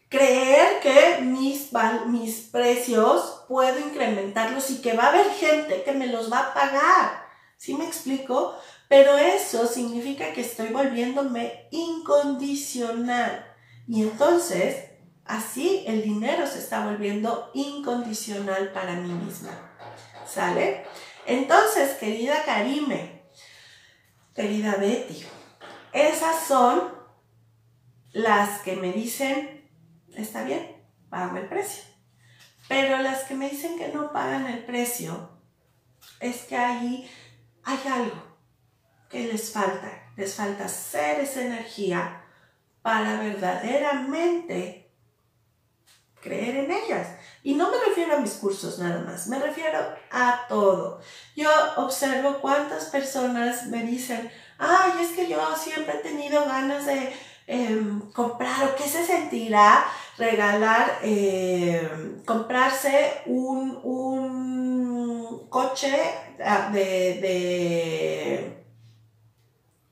creer 0.09 0.79
que 0.81 1.21
mis, 1.21 1.69
mis 2.07 2.35
precios 2.51 3.45
puedo 3.47 3.79
incrementarlos 3.79 4.69
y 4.69 4.81
que 4.81 4.93
va 4.93 5.05
a 5.05 5.09
haber 5.09 5.29
gente 5.31 5.83
que 5.83 5.93
me 5.93 6.07
los 6.07 6.31
va 6.31 6.39
a 6.39 6.53
pagar. 6.53 7.25
¿Sí 7.57 7.73
me 7.73 7.85
explico? 7.85 8.55
Pero 8.87 9.17
eso 9.17 9.67
significa 9.67 10.33
que 10.33 10.41
estoy 10.41 10.67
volviéndome 10.67 11.67
incondicional. 11.71 13.50
Y 13.91 14.03
entonces, 14.03 14.85
así 15.25 15.83
el 15.85 16.01
dinero 16.01 16.47
se 16.47 16.59
está 16.59 16.85
volviendo 16.85 17.51
incondicional 17.53 18.71
para 18.71 18.93
mí 18.93 19.11
misma. 19.11 19.51
¿Sale? 20.25 20.85
Entonces, 21.25 21.97
querida 21.97 22.45
Karime, 22.45 23.23
querida 24.33 24.77
Betty, 24.77 25.25
esas 25.91 26.41
son 26.47 26.89
las 28.13 28.61
que 28.61 28.77
me 28.77 28.93
dicen, 28.93 29.69
está 30.15 30.45
bien, 30.45 30.85
pago 31.09 31.35
el 31.35 31.49
precio. 31.49 31.83
Pero 32.69 32.97
las 32.99 33.25
que 33.25 33.33
me 33.33 33.49
dicen 33.49 33.77
que 33.77 33.89
no 33.89 34.13
pagan 34.13 34.47
el 34.47 34.63
precio, 34.63 35.31
es 36.21 36.43
que 36.43 36.55
ahí 36.55 37.11
hay 37.65 37.79
algo 37.91 38.37
que 39.09 39.27
les 39.27 39.51
falta. 39.51 40.13
Les 40.15 40.33
falta 40.33 40.63
hacer 40.63 41.19
esa 41.19 41.41
energía 41.41 42.20
para 42.81 43.19
verdaderamente 43.19 44.81
creer 46.21 46.55
en 46.57 46.71
ellas. 46.71 47.07
Y 47.43 47.55
no 47.55 47.71
me 47.71 47.77
refiero 47.87 48.15
a 48.15 48.19
mis 48.19 48.33
cursos 48.33 48.77
nada 48.79 49.03
más, 49.03 49.27
me 49.27 49.39
refiero 49.39 49.79
a 50.11 50.45
todo. 50.47 51.01
Yo 51.35 51.49
observo 51.77 52.37
cuántas 52.39 52.85
personas 52.85 53.67
me 53.67 53.83
dicen, 53.83 54.31
ay, 54.59 54.91
es 55.01 55.09
que 55.11 55.27
yo 55.27 55.39
siempre 55.55 55.95
he 55.95 56.03
tenido 56.03 56.45
ganas 56.45 56.85
de 56.85 57.11
em, 57.47 57.99
comprar 58.11 58.63
o 58.65 58.75
qué 58.75 58.83
se 58.83 59.03
sentirá 59.05 59.85
regalar, 60.17 60.99
em, 61.01 62.23
comprarse 62.23 63.23
un, 63.25 63.79
un 63.83 65.47
coche 65.49 65.97
ah, 66.43 66.69
de, 66.71 67.19
de, 67.21 68.65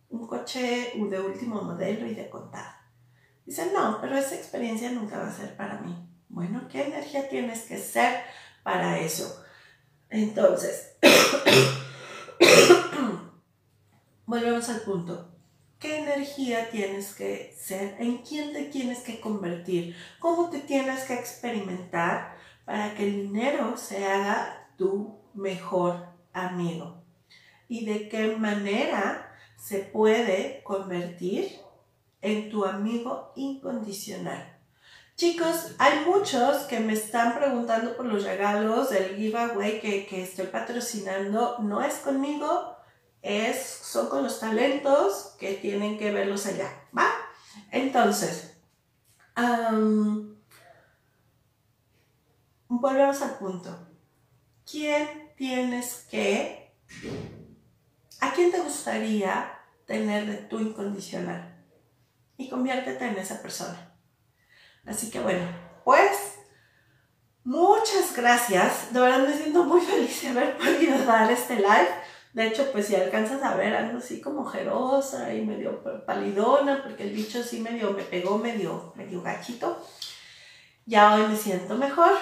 un 0.10 0.28
coche 0.28 0.93
de 0.95 1.19
último 1.19 1.62
modelo 1.63 2.06
y 2.06 2.13
de 2.13 2.30
contado. 2.30 2.79
Dice, 3.49 3.71
no, 3.73 3.97
pero 3.99 4.15
esa 4.15 4.35
experiencia 4.35 4.91
nunca 4.91 5.17
va 5.17 5.27
a 5.27 5.33
ser 5.33 5.57
para 5.57 5.79
mí. 5.79 5.97
Bueno, 6.27 6.67
¿qué 6.71 6.83
energía 6.83 7.27
tienes 7.29 7.63
que 7.63 7.79
ser 7.79 8.21
para 8.62 8.99
eso? 8.99 9.43
Entonces, 10.12 10.97
volvemos 14.27 14.69
al 14.69 14.81
punto. 14.81 15.31
¿Qué 15.79 15.97
energía 15.97 16.69
tienes 16.69 17.15
que 17.15 17.55
ser? 17.59 17.95
¿En 17.97 18.19
quién 18.19 18.53
te 18.53 18.65
tienes 18.65 18.99
que 18.99 19.19
convertir? 19.19 19.95
¿Cómo 20.19 20.51
te 20.51 20.59
tienes 20.59 21.05
que 21.05 21.15
experimentar 21.15 22.38
para 22.65 22.93
que 22.93 23.03
el 23.03 23.13
dinero 23.13 23.77
se 23.77 24.05
haga 24.05 24.69
tu 24.77 25.17
mejor 25.33 26.05
amigo? 26.33 27.01
¿Y 27.67 27.88
de 27.88 28.09
qué 28.09 28.27
manera 28.35 29.35
se 29.57 29.79
puede 29.79 30.62
convertir 30.62 31.67
en 32.21 32.49
tu 32.49 32.65
amigo 32.65 33.32
incondicional. 33.36 34.58
Chicos, 35.15 35.75
hay 35.79 36.05
muchos 36.05 36.63
que 36.63 36.79
me 36.79 36.93
están 36.93 37.38
preguntando 37.38 37.97
por 37.97 38.05
los 38.05 38.23
regalos 38.23 38.89
del 38.89 39.17
giveaway 39.17 39.82
que, 39.82 40.05
que 40.05 40.23
estoy 40.23 40.47
patrocinando. 40.47 41.58
No 41.60 41.82
es 41.82 41.95
conmigo, 41.95 42.77
es, 43.21 43.62
son 43.84 44.08
con 44.08 44.23
los 44.23 44.39
talentos 44.39 45.36
que 45.38 45.55
tienen 45.55 45.97
que 45.97 46.12
verlos 46.12 46.45
allá, 46.45 46.71
¿va? 46.97 47.10
Entonces, 47.71 48.55
volvemos 52.67 53.21
al 53.21 53.38
punto. 53.38 53.88
¿Quién 54.69 55.34
tienes 55.36 56.08
que, 56.10 56.73
a 58.21 58.32
quién 58.34 58.51
te 58.51 58.62
gustaría 58.62 59.51
tener 59.86 60.27
de 60.27 60.38
tu 60.38 60.60
incondicional? 60.60 61.59
Y 62.39 62.47
conviértete 62.47 63.06
en 63.06 63.17
esa 63.17 63.41
persona. 63.41 63.93
Así 64.86 65.12
que 65.12 65.19
bueno, 65.19 65.45
pues 65.84 66.39
muchas 67.43 68.15
gracias. 68.15 68.93
De 68.93 68.99
verdad 69.02 69.28
me 69.28 69.34
siento 69.34 69.65
muy 69.65 69.82
feliz 69.82 70.21
de 70.21 70.30
haber 70.30 70.58
podido 70.58 70.97
dar 71.06 71.30
este 71.30 71.58
live. 71.58 71.89
De 72.34 72.47
hecho, 72.47 72.71
pues 72.71 72.88
si 72.88 72.95
alcanzas 72.95 73.43
a 73.43 73.56
ver 73.56 73.75
algo 73.75 73.97
así 73.97 74.21
como 74.21 74.45
jerosa 74.45 75.34
y 75.34 75.41
medio 75.45 75.84
palidona, 76.06 76.82
porque 76.82 77.04
el 77.04 77.12
bicho 77.12 77.43
sí 77.43 77.60
medio 77.60 77.91
me 77.91 78.04
pegó 78.04 78.38
medio 78.38 78.93
gachito. 79.21 79.86
Ya 80.86 81.15
hoy 81.15 81.23
me 81.28 81.36
siento 81.36 81.75
mejor. 81.75 82.13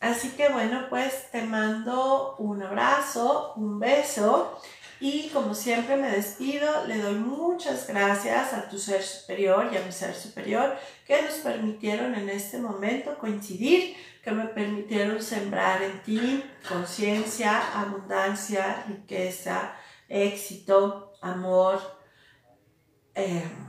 Así 0.00 0.30
que 0.30 0.48
bueno, 0.48 0.86
pues 0.88 1.30
te 1.32 1.42
mando 1.42 2.36
un 2.38 2.62
abrazo, 2.62 3.52
un 3.56 3.78
beso 3.78 4.58
y 5.00 5.28
como 5.28 5.54
siempre 5.54 5.96
me 5.96 6.10
despido, 6.10 6.86
le 6.86 6.98
doy 6.98 7.14
muchas 7.14 7.86
gracias 7.86 8.52
a 8.54 8.68
tu 8.68 8.78
ser 8.78 9.02
superior 9.02 9.68
y 9.72 9.76
a 9.76 9.82
mi 9.82 9.92
ser 9.92 10.14
superior 10.14 10.76
que 11.06 11.20
nos 11.22 11.34
permitieron 11.34 12.14
en 12.14 12.28
este 12.30 12.58
momento 12.58 13.18
coincidir, 13.18 13.96
que 14.22 14.30
me 14.30 14.46
permitieron 14.46 15.22
sembrar 15.22 15.82
en 15.82 16.02
ti 16.02 16.44
conciencia, 16.68 17.78
abundancia, 17.78 18.84
riqueza, 18.88 19.74
éxito, 20.08 21.12
amor, 21.20 21.80
em, 23.14 23.66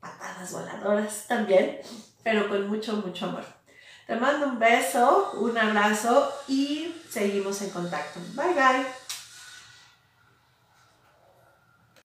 patadas 0.00 0.52
voladoras 0.52 1.26
también, 1.28 1.78
pero 2.22 2.48
con 2.48 2.68
mucho, 2.68 2.96
mucho 2.96 3.26
amor. 3.26 3.44
Te 4.06 4.16
mando 4.16 4.46
un 4.46 4.58
beso, 4.58 5.32
un 5.34 5.56
abrazo 5.56 6.32
y 6.48 6.94
seguimos 7.08 7.62
en 7.62 7.70
contacto. 7.70 8.18
Bye 8.34 8.54
bye. 8.54 9.01